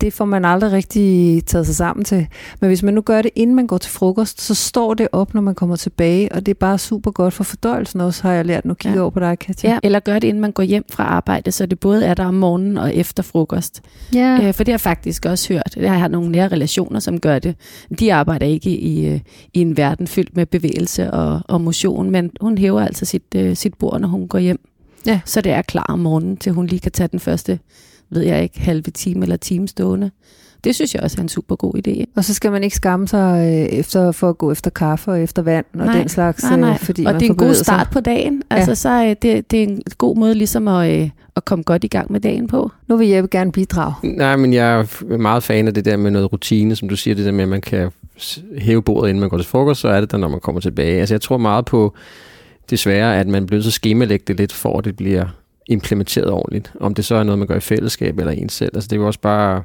det 0.00 0.12
får 0.12 0.24
man 0.24 0.44
aldrig 0.44 0.72
rigtig 0.72 1.44
taget 1.46 1.66
sig 1.66 1.76
sammen 1.76 2.04
til. 2.04 2.26
Men 2.60 2.68
hvis 2.68 2.82
man 2.82 2.94
nu 2.94 3.00
gør 3.00 3.22
det, 3.22 3.30
inden 3.36 3.56
man 3.56 3.66
går 3.66 3.78
til 3.78 3.90
frokost, 3.90 4.40
så 4.40 4.54
står 4.54 4.94
det 4.94 5.08
op, 5.12 5.34
når 5.34 5.40
man 5.40 5.54
kommer 5.54 5.76
tilbage, 5.76 6.32
og 6.32 6.46
det 6.46 6.52
er 6.52 6.58
bare 6.58 6.78
super 6.78 7.10
godt 7.10 7.34
for 7.34 7.44
fordøjelsen 7.44 8.00
også, 8.00 8.22
har 8.22 8.32
jeg 8.32 8.44
lært. 8.46 8.64
Nu 8.64 8.74
kigger 8.74 8.90
Ja. 8.90 8.96
ja. 8.96 9.02
over 9.02 9.10
på 9.10 9.20
dig, 9.20 9.38
Katja. 9.38 9.70
Ja, 9.70 9.78
eller 9.82 10.00
gør 10.00 10.18
det, 10.18 10.28
inden 10.28 10.40
man 10.40 10.52
går 10.52 10.62
hjem 10.62 10.84
fra 10.90 11.04
arbejde, 11.04 11.52
så 11.52 11.66
det 11.66 11.80
både 11.80 12.04
er 12.04 12.14
der 12.14 12.24
om 12.24 12.34
morgenen 12.34 12.78
og 12.78 12.94
efter 12.94 13.22
frokost. 13.22 13.80
ja. 14.14 14.38
Øh, 14.42 14.54
for 14.54 14.64
det 14.64 14.68
har 14.68 14.72
jeg 14.72 14.80
faktisk 14.80 15.26
også 15.26 15.52
hørt. 15.52 15.76
Jeg 15.76 16.00
har 16.00 16.08
nogle 16.08 16.30
nære 16.30 16.48
relationer, 16.48 17.00
som 17.00 17.20
gør 17.20 17.38
det. 17.38 17.54
De 17.98 18.14
arbejder 18.14 18.46
ikke 18.46 18.70
i, 18.70 19.06
øh, 19.08 19.20
i 19.60 19.62
en 19.62 19.76
verden 19.76 20.06
fyldt 20.06 20.36
med 20.36 20.46
bevægelse 20.46 21.10
og, 21.10 21.40
og 21.48 21.60
motion, 21.60 22.10
men 22.10 22.30
hun 22.40 22.58
hæver 22.58 22.80
altså 22.80 23.04
sit, 23.04 23.22
øh, 23.36 23.56
sit 23.56 23.74
bord, 23.74 24.00
når 24.00 24.08
hun 24.08 24.28
går 24.28 24.38
hjem. 24.38 24.60
Ja. 25.06 25.20
Så 25.24 25.40
det 25.40 25.52
er 25.52 25.62
klar 25.62 25.86
om 25.88 25.98
morgenen, 25.98 26.36
til 26.36 26.52
hun 26.52 26.66
lige 26.66 26.80
kan 26.80 26.92
tage 26.92 27.08
den 27.08 27.20
første, 27.20 27.58
ved 28.10 28.22
jeg 28.22 28.42
ikke, 28.42 28.60
halve 28.60 28.82
time 28.82 29.22
eller 29.22 29.36
time 29.36 29.68
stående. 29.68 30.10
Det 30.64 30.74
synes 30.74 30.94
jeg 30.94 31.02
også 31.02 31.16
er 31.18 31.22
en 31.22 31.28
super 31.28 31.56
god 31.56 31.74
idé. 31.88 32.04
Og 32.16 32.24
så 32.24 32.34
skal 32.34 32.52
man 32.52 32.64
ikke 32.64 32.76
skamme 32.76 33.08
sig 33.08 33.38
øh, 33.46 33.78
efter, 33.78 34.12
for 34.12 34.28
at 34.28 34.38
gå 34.38 34.52
efter 34.52 34.70
kaffe 34.70 35.10
og 35.10 35.20
efter 35.22 35.42
vand 35.42 35.64
og 35.74 35.86
Nej, 35.86 35.98
den 35.98 36.08
slags, 36.08 36.42
Nej, 36.42 36.56
nej. 36.60 36.70
øh, 36.70 36.78
fordi 36.78 37.04
og 37.04 37.12
man 37.12 37.20
det 37.20 37.26
er 37.26 37.28
får 37.28 37.32
en 37.32 37.36
god 37.36 37.44
bevæget 37.44 37.56
sig. 37.56 37.64
start 37.64 37.88
på 37.92 38.00
dagen. 38.00 38.42
Altså, 38.50 38.74
så 38.74 38.88
er 38.88 39.14
det, 39.14 39.50
det 39.50 39.58
er 39.62 39.66
en 39.68 39.82
god 39.98 40.16
måde 40.16 40.34
ligesom 40.34 40.68
at, 40.68 41.00
øh, 41.02 41.10
at 41.36 41.44
komme 41.44 41.62
godt 41.62 41.84
i 41.84 41.88
gang 41.88 42.12
med 42.12 42.20
dagen 42.20 42.46
på. 42.46 42.70
Nu 42.88 42.96
vil 42.96 43.08
Jeppe 43.08 43.28
gerne 43.30 43.52
bidrage. 43.52 43.94
Nej, 44.02 44.36
men 44.36 44.52
jeg 44.52 44.80
er 44.80 45.16
meget 45.16 45.42
fan 45.42 45.68
af 45.68 45.74
det 45.74 45.84
der 45.84 45.96
med 45.96 46.10
noget 46.10 46.32
rutine, 46.32 46.76
som 46.76 46.88
du 46.88 46.96
siger, 46.96 47.14
det 47.14 47.24
der 47.24 47.32
med, 47.32 47.42
at 47.42 47.48
man 47.48 47.60
kan 47.60 47.90
hæve 48.58 48.82
bordet, 48.82 49.08
inden 49.08 49.20
man 49.20 49.28
går 49.30 49.36
til 49.36 49.46
frokost, 49.46 49.80
så 49.80 49.88
er 49.88 50.00
det 50.00 50.10
der, 50.10 50.16
når 50.18 50.28
man 50.28 50.40
kommer 50.40 50.60
tilbage. 50.60 51.00
Altså 51.00 51.14
jeg 51.14 51.20
tror 51.20 51.36
meget 51.36 51.64
på 51.64 51.94
desværre, 52.70 53.20
at 53.20 53.26
man 53.28 53.46
bliver 53.46 53.66
at 53.66 53.72
skemalægge 53.72 54.24
det 54.28 54.36
lidt, 54.36 54.52
for 54.52 54.78
at 54.78 54.84
det 54.84 54.96
bliver 54.96 55.26
implementeret 55.66 56.30
ordentligt. 56.30 56.72
Om 56.80 56.94
det 56.94 57.04
så 57.04 57.14
er 57.14 57.22
noget, 57.22 57.38
man 57.38 57.48
gør 57.48 57.56
i 57.56 57.60
fællesskab 57.60 58.18
eller 58.18 58.32
en 58.32 58.48
selv. 58.48 58.70
Altså 58.74 58.88
det 58.88 58.96
er 58.96 59.00
jo 59.00 59.06
også 59.06 59.20
bare... 59.20 59.62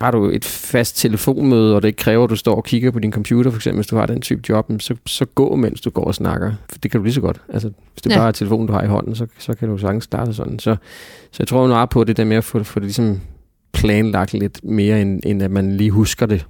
Har 0.00 0.10
du 0.10 0.24
et 0.30 0.44
fast 0.44 0.96
telefonmøde, 0.98 1.76
og 1.76 1.82
det 1.82 1.88
ikke 1.88 1.96
kræver, 1.96 2.24
at 2.24 2.30
du 2.30 2.36
står 2.36 2.54
og 2.54 2.64
kigger 2.64 2.90
på 2.90 2.98
din 2.98 3.12
computer, 3.12 3.50
for 3.50 3.58
eksempel, 3.58 3.76
hvis 3.78 3.86
du 3.86 3.96
har 3.96 4.06
den 4.06 4.20
type 4.20 4.42
job, 4.48 4.72
så, 4.78 4.94
så 5.06 5.24
gå, 5.24 5.56
mens 5.56 5.80
du 5.80 5.90
går 5.90 6.04
og 6.04 6.14
snakker. 6.14 6.52
For 6.70 6.78
det 6.78 6.90
kan 6.90 7.00
du 7.00 7.04
lige 7.04 7.14
så 7.14 7.20
godt. 7.20 7.40
Altså, 7.48 7.70
hvis 7.92 8.02
det 8.02 8.10
Ja. 8.10 8.16
bare 8.16 8.28
er 8.28 8.32
telefonen, 8.32 8.66
du 8.66 8.72
har 8.72 8.82
i 8.82 8.86
hånden, 8.86 9.14
så, 9.14 9.26
så 9.38 9.54
kan 9.54 9.68
du 9.68 9.78
sagtens 9.78 10.06
det 10.06 10.36
sådan. 10.36 10.58
Så, 10.58 10.76
så 11.30 11.36
jeg 11.38 11.48
tror 11.48 11.66
meget 11.66 11.88
på 11.88 12.04
det 12.04 12.16
der 12.16 12.24
med 12.24 12.36
at 12.36 12.44
få, 12.44 12.62
få 12.62 12.80
det 12.80 12.86
ligesom 12.86 13.20
planlagt 13.72 14.32
lidt 14.32 14.64
mere, 14.64 15.02
end, 15.02 15.20
end 15.26 15.42
at 15.42 15.50
man 15.50 15.76
lige 15.76 15.90
husker 15.90 16.26
det. 16.26 16.46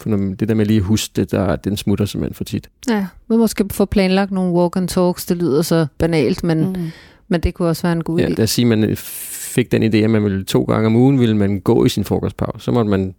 For 0.00 0.08
når, 0.08 0.16
det 0.34 0.48
der 0.48 0.54
med 0.54 0.66
lige 0.66 0.76
at 0.76 0.82
huske 0.82 1.12
det, 1.16 1.30
der, 1.30 1.56
den 1.56 1.76
smutter 1.76 2.04
simpelthen 2.04 2.34
for 2.34 2.44
tit. 2.44 2.68
Ja, 2.88 3.06
man 3.28 3.38
måske 3.38 3.64
få 3.70 3.84
planlagt 3.84 4.30
nogle 4.30 4.52
walk 4.52 4.76
and 4.76 4.88
talks. 4.88 5.26
Det 5.26 5.36
lyder 5.36 5.62
så 5.62 5.86
banalt, 5.98 6.44
men, 6.44 6.58
mm. 6.72 6.90
Men 7.28 7.40
det 7.40 7.54
kunne 7.54 7.68
også 7.68 7.82
være 7.82 7.92
en 7.92 8.04
god 8.04 8.18
Ja, 8.18 8.26
idé. 8.26 8.28
lad 8.28 8.40
os 8.44 8.50
sige, 8.50 8.72
at 8.72 8.78
man 8.78 8.96
fik 8.96 9.72
den 9.72 9.82
idé, 9.82 9.96
at 9.96 10.10
man 10.10 10.24
ville 10.24 10.44
to 10.44 10.62
gange 10.62 10.86
om 10.86 10.96
ugen 10.96 11.20
ville 11.20 11.36
man 11.36 11.60
gå 11.60 11.84
i 11.84 11.88
sin 11.88 12.04
frokostpause. 12.04 12.64
Så 12.64 12.70
måtte 12.72 12.90
man 12.90 13.14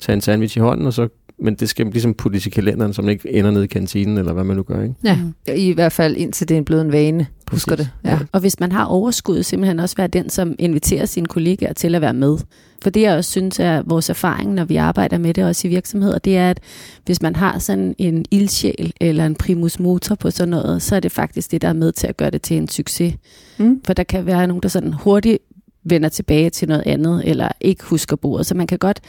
tage 0.00 0.14
en 0.14 0.20
sandwich 0.20 0.56
i 0.56 0.60
hånden, 0.60 0.86
og 0.86 0.92
så 0.92 1.08
men 1.38 1.54
det 1.54 1.68
skal 1.68 1.86
ligesom 1.86 2.14
puttes 2.14 2.46
i 2.46 2.50
kalenderen, 2.50 2.92
så 2.92 3.02
man 3.02 3.10
ikke 3.10 3.32
ender 3.32 3.50
ned 3.50 3.62
i 3.62 3.66
kantinen, 3.66 4.18
eller 4.18 4.32
hvad 4.32 4.44
man 4.44 4.56
nu 4.56 4.62
gør. 4.62 4.82
Ikke? 4.82 4.94
Ja, 5.04 5.18
i 5.54 5.72
hvert 5.72 5.92
fald 5.92 6.16
indtil 6.16 6.48
det 6.48 6.56
er 6.56 6.62
blevet 6.62 6.82
en 6.82 6.92
vane. 6.92 7.26
Præcis. 7.46 7.64
Husker 7.64 7.76
det. 7.76 7.90
Ja. 8.04 8.10
Ja. 8.10 8.18
Og 8.32 8.40
hvis 8.40 8.60
man 8.60 8.72
har 8.72 8.84
overskud, 8.84 9.42
simpelthen 9.42 9.80
også 9.80 9.96
være 9.96 10.06
den, 10.06 10.30
som 10.30 10.54
inviterer 10.58 11.06
sine 11.06 11.26
kollegaer 11.26 11.72
til 11.72 11.94
at 11.94 12.00
være 12.00 12.14
med. 12.14 12.38
For 12.82 12.90
det, 12.90 13.00
jeg 13.00 13.16
også 13.16 13.30
synes 13.30 13.60
er 13.60 13.82
vores 13.86 14.10
erfaring, 14.10 14.54
når 14.54 14.64
vi 14.64 14.76
arbejder 14.76 15.18
med 15.18 15.34
det 15.34 15.44
også 15.44 15.68
i 15.68 15.70
virksomheder, 15.70 16.18
det 16.18 16.36
er, 16.36 16.50
at 16.50 16.60
hvis 17.06 17.22
man 17.22 17.36
har 17.36 17.58
sådan 17.58 17.94
en 17.98 18.24
ildsjæl 18.30 18.92
eller 19.00 19.26
en 19.26 19.34
primus 19.34 19.80
motor 19.80 20.14
på 20.14 20.30
sådan 20.30 20.48
noget, 20.48 20.82
så 20.82 20.96
er 20.96 21.00
det 21.00 21.12
faktisk 21.12 21.50
det, 21.50 21.62
der 21.62 21.68
er 21.68 21.72
med 21.72 21.92
til 21.92 22.06
at 22.06 22.16
gøre 22.16 22.30
det 22.30 22.42
til 22.42 22.56
en 22.56 22.68
succes. 22.68 23.14
Mm. 23.58 23.80
For 23.84 23.92
der 23.92 24.02
kan 24.02 24.26
være 24.26 24.46
nogen, 24.46 24.62
der 24.62 24.68
sådan 24.68 24.92
hurtigt 24.92 25.38
vender 25.84 26.08
tilbage 26.08 26.50
til 26.50 26.68
noget 26.68 26.82
andet, 26.86 27.22
eller 27.24 27.48
ikke 27.60 27.84
husker 27.84 28.16
bordet. 28.16 28.46
Så 28.46 28.54
man 28.54 28.66
kan 28.66 28.78
godt 28.78 29.00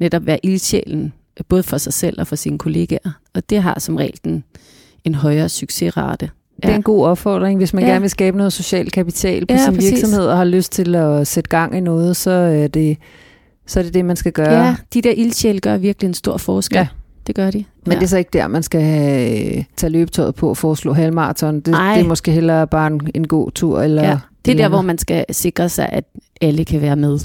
netop 0.00 0.26
være 0.26 0.38
ildsjælen, 0.42 1.12
både 1.48 1.62
for 1.62 1.78
sig 1.78 1.92
selv 1.92 2.20
og 2.20 2.26
for 2.26 2.36
sine 2.36 2.58
kollegaer. 2.58 3.10
Og 3.34 3.50
det 3.50 3.62
har 3.62 3.80
som 3.80 3.96
regel 3.96 4.18
en, 4.24 4.44
en 5.04 5.14
højere 5.14 5.48
succesrate. 5.48 6.30
Det 6.62 6.70
er 6.70 6.74
en 6.74 6.82
god 6.82 7.06
opfordring, 7.06 7.58
hvis 7.58 7.74
man 7.74 7.84
Ja. 7.84 7.88
gerne 7.90 8.00
vil 8.00 8.10
skabe 8.10 8.36
noget 8.36 8.52
social 8.52 8.90
kapital 8.90 9.46
på 9.46 9.54
Ja, 9.54 9.64
sin 9.64 9.74
præcis. 9.74 9.90
virksomhed 9.90 10.26
og 10.26 10.36
har 10.36 10.44
lyst 10.44 10.72
til 10.72 10.94
at 10.94 11.26
sætte 11.26 11.50
gang 11.50 11.76
i 11.76 11.80
noget, 11.80 12.16
så 12.16 12.30
er 12.30 12.68
det 12.68 12.96
så 13.66 13.78
er 13.78 13.82
det, 13.84 13.94
det, 13.94 14.04
man 14.04 14.16
skal 14.16 14.32
gøre. 14.32 14.64
Ja, 14.66 14.76
de 14.94 15.02
der 15.02 15.10
ildsjæle 15.10 15.60
gør 15.60 15.76
virkelig 15.76 16.08
en 16.08 16.14
stor 16.14 16.36
forskel. 16.36 16.76
Ja. 16.78 16.86
Det 17.26 17.34
gør 17.34 17.50
de. 17.50 17.64
Men 17.84 17.92
ja. 17.92 17.98
det 17.98 18.04
er 18.04 18.08
så 18.08 18.18
ikke 18.18 18.30
der, 18.32 18.48
man 18.48 18.62
skal 18.62 18.80
have, 18.82 19.64
tage 19.76 19.90
løbetøjet 19.90 20.34
på 20.34 20.48
og 20.48 20.56
foreslå 20.56 20.92
halvmarathon. 20.92 21.60
Det, 21.60 21.74
Ej. 21.74 21.94
det 21.94 22.04
er 22.04 22.08
måske 22.08 22.30
hellere 22.30 22.66
bare 22.66 22.86
en, 22.86 23.00
en 23.14 23.28
god 23.28 23.50
tur. 23.50 23.82
Eller 23.82 24.02
ja. 24.02 24.18
Det 24.44 24.52
er 24.52 24.56
der, 24.56 24.68
hvor 24.68 24.82
man 24.82 24.98
skal 24.98 25.24
sikre 25.30 25.68
sig, 25.68 25.88
at 25.92 26.04
alle 26.40 26.64
kan 26.64 26.80
være 26.80 26.96
med. 26.96 27.18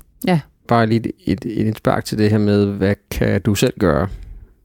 Bare 0.67 0.87
lige 0.87 1.11
et, 1.25 1.45
et, 1.45 1.67
et 1.67 1.77
spark 1.77 2.05
til 2.05 2.17
det 2.17 2.29
her 2.29 2.37
med, 2.37 2.65
hvad 2.65 2.95
kan 3.11 3.41
du 3.41 3.55
selv 3.55 3.73
gøre? 3.79 4.07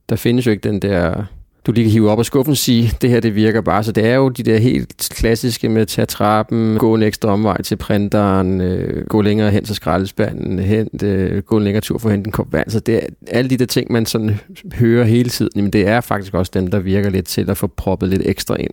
Der 0.08 0.16
findes 0.16 0.46
jo 0.46 0.50
ikke 0.50 0.68
den 0.68 0.82
der, 0.82 1.24
du 1.66 1.72
lige 1.72 1.84
kan 1.84 1.92
hive 1.92 2.10
op 2.10 2.18
af 2.18 2.24
skuffen 2.24 2.50
og 2.50 2.56
sige, 2.56 2.92
det 3.02 3.10
her 3.10 3.20
det 3.20 3.34
virker 3.34 3.60
bare. 3.60 3.84
Så 3.84 3.92
det 3.92 4.06
er 4.06 4.14
jo 4.14 4.28
de 4.28 4.42
der 4.42 4.58
helt 4.58 5.08
klassiske 5.10 5.68
med 5.68 5.82
at 5.82 5.88
tage 5.88 6.06
trappen, 6.06 6.78
gå 6.78 6.94
en 6.94 7.02
ekstra 7.02 7.28
omvej 7.28 7.62
til 7.62 7.76
printeren, 7.76 8.60
øh, 8.60 9.06
gå 9.06 9.22
længere 9.22 9.50
hen 9.50 9.64
til 9.64 9.74
skraldespanden, 9.74 10.58
hent, 10.58 11.02
øh, 11.02 11.42
gå 11.42 11.56
en 11.56 11.64
længere 11.64 11.80
tur 11.80 11.98
for 11.98 12.08
at 12.08 12.12
hente 12.12 12.28
en 12.28 12.32
kop 12.32 12.52
vand. 12.52 12.70
Så 12.70 12.80
det 12.80 12.94
er 12.96 13.00
alle 13.26 13.50
de 13.50 13.56
der 13.56 13.66
ting, 13.66 13.92
man 13.92 14.06
sådan 14.06 14.40
hører 14.74 15.04
hele 15.04 15.30
tiden, 15.30 15.62
men 15.62 15.72
det 15.72 15.86
er 15.86 16.00
faktisk 16.00 16.34
også 16.34 16.50
dem, 16.54 16.66
der 16.66 16.78
virker 16.78 17.10
lidt 17.10 17.26
til 17.26 17.50
at 17.50 17.56
få 17.56 17.66
proppet 17.66 18.08
lidt 18.08 18.22
ekstra 18.24 18.56
ind. 18.56 18.70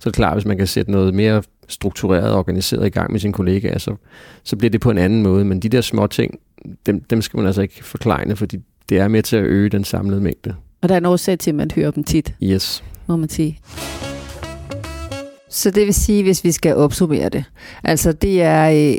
Så 0.00 0.08
er 0.08 0.10
det 0.10 0.16
klart, 0.16 0.34
hvis 0.34 0.44
man 0.44 0.56
kan 0.56 0.66
sætte 0.66 0.90
noget 0.90 1.14
mere 1.14 1.42
struktureret 1.68 2.32
og 2.32 2.38
organiseret 2.38 2.86
i 2.86 2.90
gang 2.90 3.12
med 3.12 3.20
sine 3.20 3.32
kollegaer, 3.32 3.78
så, 3.78 3.94
så 4.44 4.56
bliver 4.56 4.70
det 4.70 4.80
på 4.80 4.90
en 4.90 4.98
anden 4.98 5.22
måde. 5.22 5.44
Men 5.44 5.60
de 5.60 5.68
der 5.68 5.80
små 5.80 6.06
ting, 6.06 6.38
dem, 6.86 7.00
dem 7.00 7.22
skal 7.22 7.36
man 7.36 7.46
altså 7.46 7.62
ikke 7.62 7.84
forklejne, 7.84 8.36
fordi 8.36 8.58
det 8.88 8.98
er 8.98 9.08
med 9.08 9.22
til 9.22 9.36
at 9.36 9.44
øge 9.44 9.68
den 9.68 9.84
samlede 9.84 10.20
mængde. 10.20 10.54
Og 10.82 10.88
der 10.88 10.94
er 10.94 10.98
en 10.98 11.06
årsag 11.06 11.38
til, 11.38 11.50
at 11.50 11.54
man 11.54 11.70
hører 11.74 11.90
dem 11.90 12.04
tit, 12.04 12.34
Yes. 12.42 12.84
må 13.06 13.16
man 13.16 13.28
sige. 13.28 13.58
Så 15.50 15.70
det 15.70 15.86
vil 15.86 15.94
sige, 15.94 16.22
hvis 16.22 16.44
vi 16.44 16.52
skal 16.52 16.74
opsummere 16.76 17.28
det. 17.28 17.44
Altså 17.84 18.12
det 18.12 18.42
er 18.42 18.90
øh, 18.90 18.96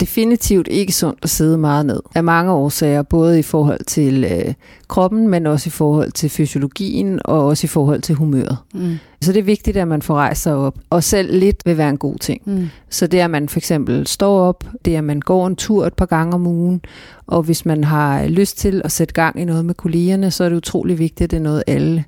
definitivt 0.00 0.68
ikke 0.70 0.92
sundt 0.92 1.18
at 1.22 1.30
sidde 1.30 1.58
meget 1.58 1.86
ned. 1.86 2.00
Af 2.14 2.24
mange 2.24 2.52
årsager, 2.52 3.02
både 3.02 3.38
i 3.38 3.42
forhold 3.42 3.84
til 3.84 4.24
øh, 4.24 4.54
kroppen, 4.88 5.28
men 5.28 5.46
også 5.46 5.68
i 5.68 5.70
forhold 5.70 6.12
til 6.12 6.30
fysiologien 6.30 7.20
og 7.24 7.46
også 7.46 7.64
i 7.64 7.68
forhold 7.68 8.02
til 8.02 8.14
humøret. 8.14 8.56
Mm. 8.74 8.96
Så 9.22 9.32
det 9.32 9.38
er 9.38 9.44
vigtigt, 9.44 9.76
at 9.76 9.88
man 9.88 10.02
får 10.02 10.14
rejst 10.14 10.42
sig 10.42 10.54
op. 10.54 10.78
Og 10.90 11.04
selv 11.04 11.38
lidt 11.38 11.62
vil 11.64 11.78
være 11.78 11.90
en 11.90 11.98
god 11.98 12.16
ting. 12.16 12.42
Mm. 12.44 12.68
Så 12.90 13.06
det 13.06 13.20
er, 13.20 13.24
at 13.24 13.30
man 13.30 13.48
for 13.48 13.58
eksempel 13.58 14.06
står 14.06 14.40
op, 14.40 14.64
det 14.84 14.94
er, 14.94 14.98
at 14.98 15.04
man 15.04 15.20
går 15.20 15.46
en 15.46 15.56
tur 15.56 15.86
et 15.86 15.94
par 15.94 16.06
gange 16.06 16.34
om 16.34 16.46
ugen, 16.46 16.80
og 17.26 17.42
hvis 17.42 17.66
man 17.66 17.84
har 17.84 18.26
lyst 18.26 18.58
til 18.58 18.82
at 18.84 18.92
sætte 18.92 19.14
gang 19.14 19.40
i 19.40 19.44
noget 19.44 19.64
med 19.64 19.74
kollegerne, 19.74 20.30
så 20.30 20.44
er 20.44 20.48
det 20.48 20.56
utrolig 20.56 20.98
vigtigt, 20.98 21.24
at 21.24 21.30
det 21.30 21.36
er 21.36 21.42
noget, 21.42 21.62
alle 21.66 22.04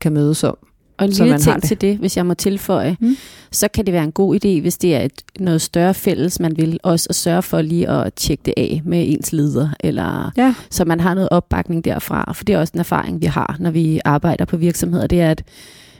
kan 0.00 0.12
mødes 0.12 0.44
om. 0.44 0.56
Og 0.98 1.04
en 1.04 1.10
lille 1.10 1.38
ting 1.38 1.54
det. 1.56 1.64
til 1.64 1.80
det, 1.80 1.96
hvis 1.96 2.16
jeg 2.16 2.26
må 2.26 2.34
tilføje, 2.34 2.96
Mm. 3.00 3.16
så 3.52 3.68
kan 3.68 3.86
det 3.86 3.94
være 3.94 4.04
en 4.04 4.12
god 4.12 4.34
idé, 4.44 4.60
hvis 4.60 4.78
det 4.78 4.94
er 4.94 5.00
et, 5.00 5.12
noget 5.40 5.62
større 5.62 5.94
fælles, 5.94 6.40
man 6.40 6.56
vil, 6.56 6.78
også 6.82 7.06
at 7.10 7.14
sørge 7.16 7.42
for 7.42 7.60
lige 7.62 7.88
at 7.88 8.14
tjekke 8.14 8.42
det 8.44 8.54
af 8.56 8.82
med 8.84 9.04
ens 9.12 9.32
leder, 9.32 9.68
eller 9.80 10.32
Ja. 10.36 10.54
så 10.70 10.84
man 10.84 11.00
har 11.00 11.14
noget 11.14 11.28
opbakning 11.30 11.84
derfra. 11.84 12.32
For 12.32 12.44
det 12.44 12.54
er 12.54 12.58
også 12.58 12.72
en 12.74 12.80
erfaring, 12.80 13.20
vi 13.20 13.26
har, 13.26 13.56
når 13.60 13.70
vi 13.70 14.00
arbejder 14.04 14.44
på 14.44 14.56
virksomheder, 14.56 15.06
det 15.06 15.20
er, 15.20 15.30
at 15.30 15.42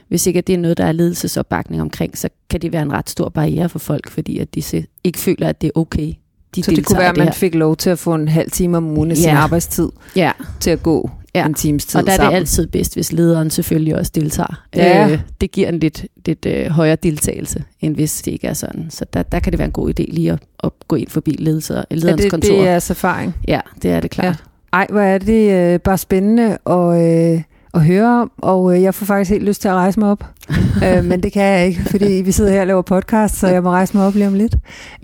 hvis 0.07 0.27
ikke 0.27 0.37
at 0.37 0.47
det 0.47 0.53
er 0.53 0.57
noget, 0.59 0.77
der 0.77 0.85
er 0.85 0.91
ledelsesopbakning 0.91 1.81
omkring, 1.81 2.17
så 2.17 2.29
kan 2.49 2.61
det 2.61 2.71
være 2.73 2.81
en 2.81 2.93
ret 2.93 3.09
stor 3.09 3.29
barriere 3.29 3.69
for 3.69 3.79
folk, 3.79 4.09
fordi 4.09 4.39
at 4.39 4.55
de 4.55 4.63
ikke 5.03 5.19
føler, 5.19 5.47
at 5.49 5.61
det 5.61 5.67
er 5.75 5.79
okay. 5.79 6.13
De 6.55 6.63
Så 6.63 6.71
det 6.71 6.85
kunne 6.85 6.97
være, 6.99 7.07
i 7.07 7.09
at 7.09 7.17
man 7.17 7.27
her. 7.27 7.33
fik 7.33 7.55
lov 7.55 7.75
til 7.75 7.89
at 7.89 7.99
få 7.99 8.15
en 8.15 8.27
halv 8.27 8.51
time 8.51 8.77
om 8.77 8.97
ugen 8.97 9.11
af 9.11 9.17
sin 9.17 9.25
Ja. 9.29 9.35
arbejdstid 9.37 9.89
Ja, 10.15 10.31
til 10.59 10.69
at 10.69 10.83
gå 10.83 11.09
Ja. 11.35 11.45
en 11.45 11.53
times 11.53 11.85
tid 11.85 11.99
og 11.99 12.05
der 12.05 12.11
er 12.11 12.15
sammen. 12.15 12.31
det 12.31 12.37
altid 12.37 12.67
bedst, 12.67 12.93
hvis 12.93 13.13
lederen 13.13 13.49
selvfølgelig 13.49 13.95
også 13.95 14.11
deltager. 14.15 14.63
Ja. 14.75 15.09
Øh, 15.09 15.19
det 15.41 15.51
giver 15.51 15.69
en 15.69 15.79
lidt, 15.79 16.05
lidt 16.25 16.45
øh, 16.45 16.67
højere 16.67 16.95
deltagelse, 16.95 17.63
end 17.81 17.95
hvis 17.95 18.21
det 18.21 18.31
ikke 18.31 18.47
er 18.47 18.53
sådan. 18.53 18.87
Så 18.89 19.05
der, 19.13 19.23
der 19.23 19.39
kan 19.39 19.53
det 19.53 19.59
være 19.59 19.65
en 19.65 19.71
god 19.71 19.89
idé 19.89 20.03
lige 20.07 20.31
at, 20.31 20.39
at 20.63 20.71
gå 20.87 20.95
ind 20.95 21.07
forbi 21.07 21.31
ledelse, 21.31 21.73
ja, 21.75 21.81
lederens 21.95 22.21
det, 22.21 22.31
kontor. 22.31 22.49
det 22.49 22.59
er 22.59 22.63
jeres 22.63 22.89
erfaring. 22.89 23.35
Ja, 23.47 23.59
det 23.81 23.91
er 23.91 23.99
det 23.99 24.11
klart. 24.11 24.25
Ja. 24.25 24.35
Ej, 24.73 24.87
hvor 24.89 25.01
er 25.01 25.17
det 25.17 25.73
øh, 25.73 25.79
bare 25.79 25.97
spændende 25.97 26.57
at, 26.65 27.33
øh, 27.35 27.41
at 27.73 27.85
høre 27.85 28.21
om, 28.21 28.31
og 28.37 28.75
øh, 28.75 28.81
jeg 28.83 28.93
får 28.95 29.05
faktisk 29.05 29.31
helt 29.31 29.43
lyst 29.43 29.61
til 29.61 29.67
at 29.67 29.73
rejse 29.73 29.99
mig 29.99 30.09
op. 30.09 30.23
øh, 30.85 31.05
men 31.05 31.23
det 31.23 31.31
kan 31.31 31.43
jeg 31.43 31.67
ikke, 31.67 31.81
fordi 31.91 32.11
vi 32.11 32.31
sidder 32.31 32.51
her 32.51 32.61
og 32.61 32.67
laver 32.67 32.81
podcast, 32.81 33.39
så 33.39 33.47
jeg 33.47 33.63
må 33.63 33.69
rejse 33.69 33.97
mig 33.97 34.07
op 34.07 34.15
lige 34.15 34.27
om 34.27 34.33
lidt. 34.33 34.55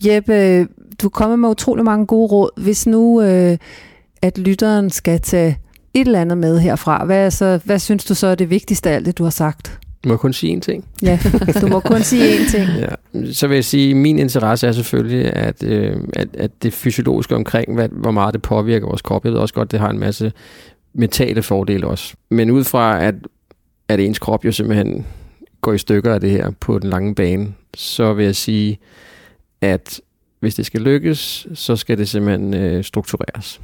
Jeppe, 0.06 0.36
øh, 0.36 0.66
du 1.02 1.08
er 1.08 1.10
kommet 1.10 1.40
med 1.40 1.50
utrolig 1.50 1.86
mange 1.86 2.06
gode 2.06 2.28
råd. 2.28 2.62
Hvis 2.62 2.88
nu, 2.88 3.22
øh, 3.22 3.58
at 4.22 4.38
lytteren 4.38 4.90
skal 4.90 5.22
tage 5.22 5.58
et 5.96 6.06
eller 6.06 6.22
andet 6.22 6.38
med 6.38 6.60
herfra, 6.60 7.06
hvad, 7.06 7.26
er 7.26 7.30
så, 7.30 7.60
hvad 7.64 7.80
synes 7.80 8.06
du 8.06 8.16
så 8.16 8.28
er 8.28 8.36
det 8.36 8.50
vigtigste 8.50 8.90
af 8.90 8.96
alt 8.96 9.06
det, 9.06 9.18
du 9.18 9.24
har 9.24 9.32
sagt? 9.32 9.80
Må 10.06 10.14
jeg 10.14 10.20
kun 10.20 10.34
sige 10.34 10.54
en 10.54 10.62
ting? 10.62 10.86
Ja, 11.02 11.20
du 11.62 11.68
må 11.68 11.80
kun 11.80 12.02
sige 12.02 12.38
én 12.38 12.52
ting. 12.52 12.70
Ja. 12.80 13.34
Så 13.34 13.48
vil 13.48 13.56
jeg 13.56 13.66
sige, 13.66 13.92
at 13.92 13.98
min 13.98 14.20
interesse 14.20 14.68
er 14.68 14.72
selvfølgelig, 14.72 15.34
at, 15.34 15.64
øh, 15.64 15.98
at, 16.14 16.28
at 16.34 16.64
det 16.64 16.74
fysiologiske 16.74 17.36
omkring, 17.36 17.74
hvad, 17.74 17.90
hvor 17.90 18.12
meget 18.12 18.34
det 18.34 18.42
påvirker 18.42 18.88
vores 18.88 19.02
krop. 19.02 19.26
Jeg 19.26 19.32
ved 19.32 19.40
også 19.40 19.54
godt, 19.54 19.72
det 19.72 19.80
har 19.80 19.90
en 19.90 20.00
masse 20.00 20.32
mentale 20.94 21.44
fordele 21.44 21.88
også. 21.88 22.16
Men 22.30 22.52
ud 22.52 22.64
fra, 22.64 23.04
at, 23.04 23.16
at 23.90 24.00
ens 24.00 24.20
krop 24.20 24.46
jo 24.46 24.52
simpelthen 24.52 25.06
går 25.62 25.74
i 25.74 25.78
stykker 25.78 26.14
af 26.14 26.22
det 26.22 26.32
her 26.32 26.52
på 26.60 26.80
den 26.80 26.90
lange 26.90 27.16
bane, 27.16 27.54
så 27.74 28.14
vil 28.14 28.26
jeg 28.26 28.36
sige, 28.36 28.80
at 29.62 30.02
hvis 30.40 30.56
det 30.56 30.66
skal 30.66 30.82
lykkes, 30.82 31.48
så 31.54 31.76
skal 31.76 31.98
det 31.98 32.10
simpelthen 32.10 32.54
øh, 32.54 32.84
struktureres. 32.84 33.62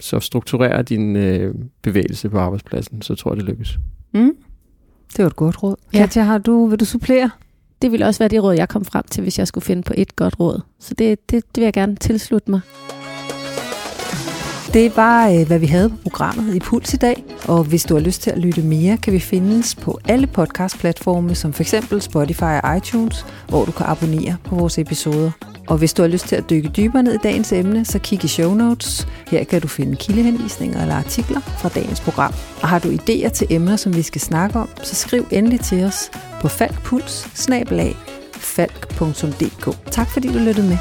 Så 0.00 0.20
strukturer 0.20 0.82
din 0.82 1.16
øh, 1.16 1.54
bevægelse 1.82 2.28
på 2.28 2.38
arbejdspladsen, 2.38 3.02
så 3.02 3.14
tror 3.14 3.30
jeg, 3.30 3.36
det 3.36 3.44
lykkes. 3.44 3.78
Mm. 4.14 4.36
Det 5.16 5.22
var 5.22 5.26
et 5.26 5.36
godt 5.36 5.62
råd. 5.62 5.76
Ja. 5.92 5.98
Katja, 5.98 6.22
har 6.22 6.38
du, 6.38 6.66
vil 6.66 6.80
du 6.80 6.84
supplere? 6.84 7.30
Det 7.82 7.92
ville 7.92 8.06
også 8.06 8.18
være 8.18 8.28
det 8.28 8.42
råd, 8.42 8.54
jeg 8.54 8.68
kom 8.68 8.84
frem 8.84 9.04
til, 9.10 9.22
hvis 9.22 9.38
jeg 9.38 9.48
skulle 9.48 9.64
finde 9.64 9.82
på 9.82 9.92
et 9.96 10.16
godt 10.16 10.40
råd. 10.40 10.60
Så 10.78 10.94
det, 10.94 11.30
det, 11.30 11.44
det 11.54 11.60
vil 11.60 11.64
jeg 11.64 11.72
gerne 11.72 11.96
tilslutte 11.96 12.50
mig. 12.50 12.60
Det 14.74 14.96
var, 14.96 15.28
øh, 15.28 15.46
hvad 15.46 15.58
vi 15.58 15.66
havde 15.66 15.90
på 15.90 15.96
programmet 16.02 16.54
i 16.54 16.58
Puls 16.58 16.94
i 16.94 16.96
dag. 16.96 17.24
Og 17.44 17.64
hvis 17.64 17.84
du 17.84 17.94
har 17.94 18.00
lyst 18.00 18.22
til 18.22 18.30
at 18.30 18.38
lytte 18.38 18.62
mere, 18.62 18.96
kan 18.96 19.12
vi 19.12 19.18
findes 19.18 19.74
på 19.74 19.98
alle 20.08 20.26
podcastplatforme, 20.26 21.34
som 21.34 21.52
f.eks. 21.52 21.74
Spotify 22.00 22.42
og 22.42 22.76
iTunes, 22.76 23.26
hvor 23.48 23.64
du 23.64 23.72
kan 23.72 23.86
abonnere 23.86 24.36
på 24.44 24.54
vores 24.54 24.78
episoder. 24.78 25.30
Og 25.68 25.78
hvis 25.78 25.94
du 25.94 26.02
har 26.02 26.08
lyst 26.08 26.28
til 26.28 26.36
at 26.36 26.50
dykke 26.50 26.68
dybere 26.68 27.02
ned 27.02 27.14
i 27.14 27.18
dagens 27.22 27.52
emne, 27.52 27.84
så 27.84 27.98
kig 27.98 28.24
i 28.24 28.28
show 28.28 28.54
notes. 28.54 29.08
Her 29.26 29.44
kan 29.44 29.60
du 29.60 29.68
finde 29.68 29.96
kildehenvisninger 29.96 30.82
eller 30.82 30.94
artikler 30.94 31.40
fra 31.40 31.68
dagens 31.68 32.00
program. 32.00 32.34
Og 32.62 32.68
har 32.68 32.78
du 32.78 32.88
idéer 32.88 33.28
til 33.28 33.46
emner, 33.50 33.76
som 33.76 33.96
vi 33.96 34.02
skal 34.02 34.20
snakke 34.20 34.58
om, 34.58 34.68
så 34.82 34.94
skriv 34.94 35.26
endelig 35.30 35.60
til 35.60 35.84
os 35.84 36.10
på 36.40 36.48
falkpuls 36.48 37.28
falk.dk. 38.38 39.90
Tak 39.90 40.10
fordi 40.10 40.28
du 40.28 40.38
lyttede 40.38 40.68
med. 40.68 40.78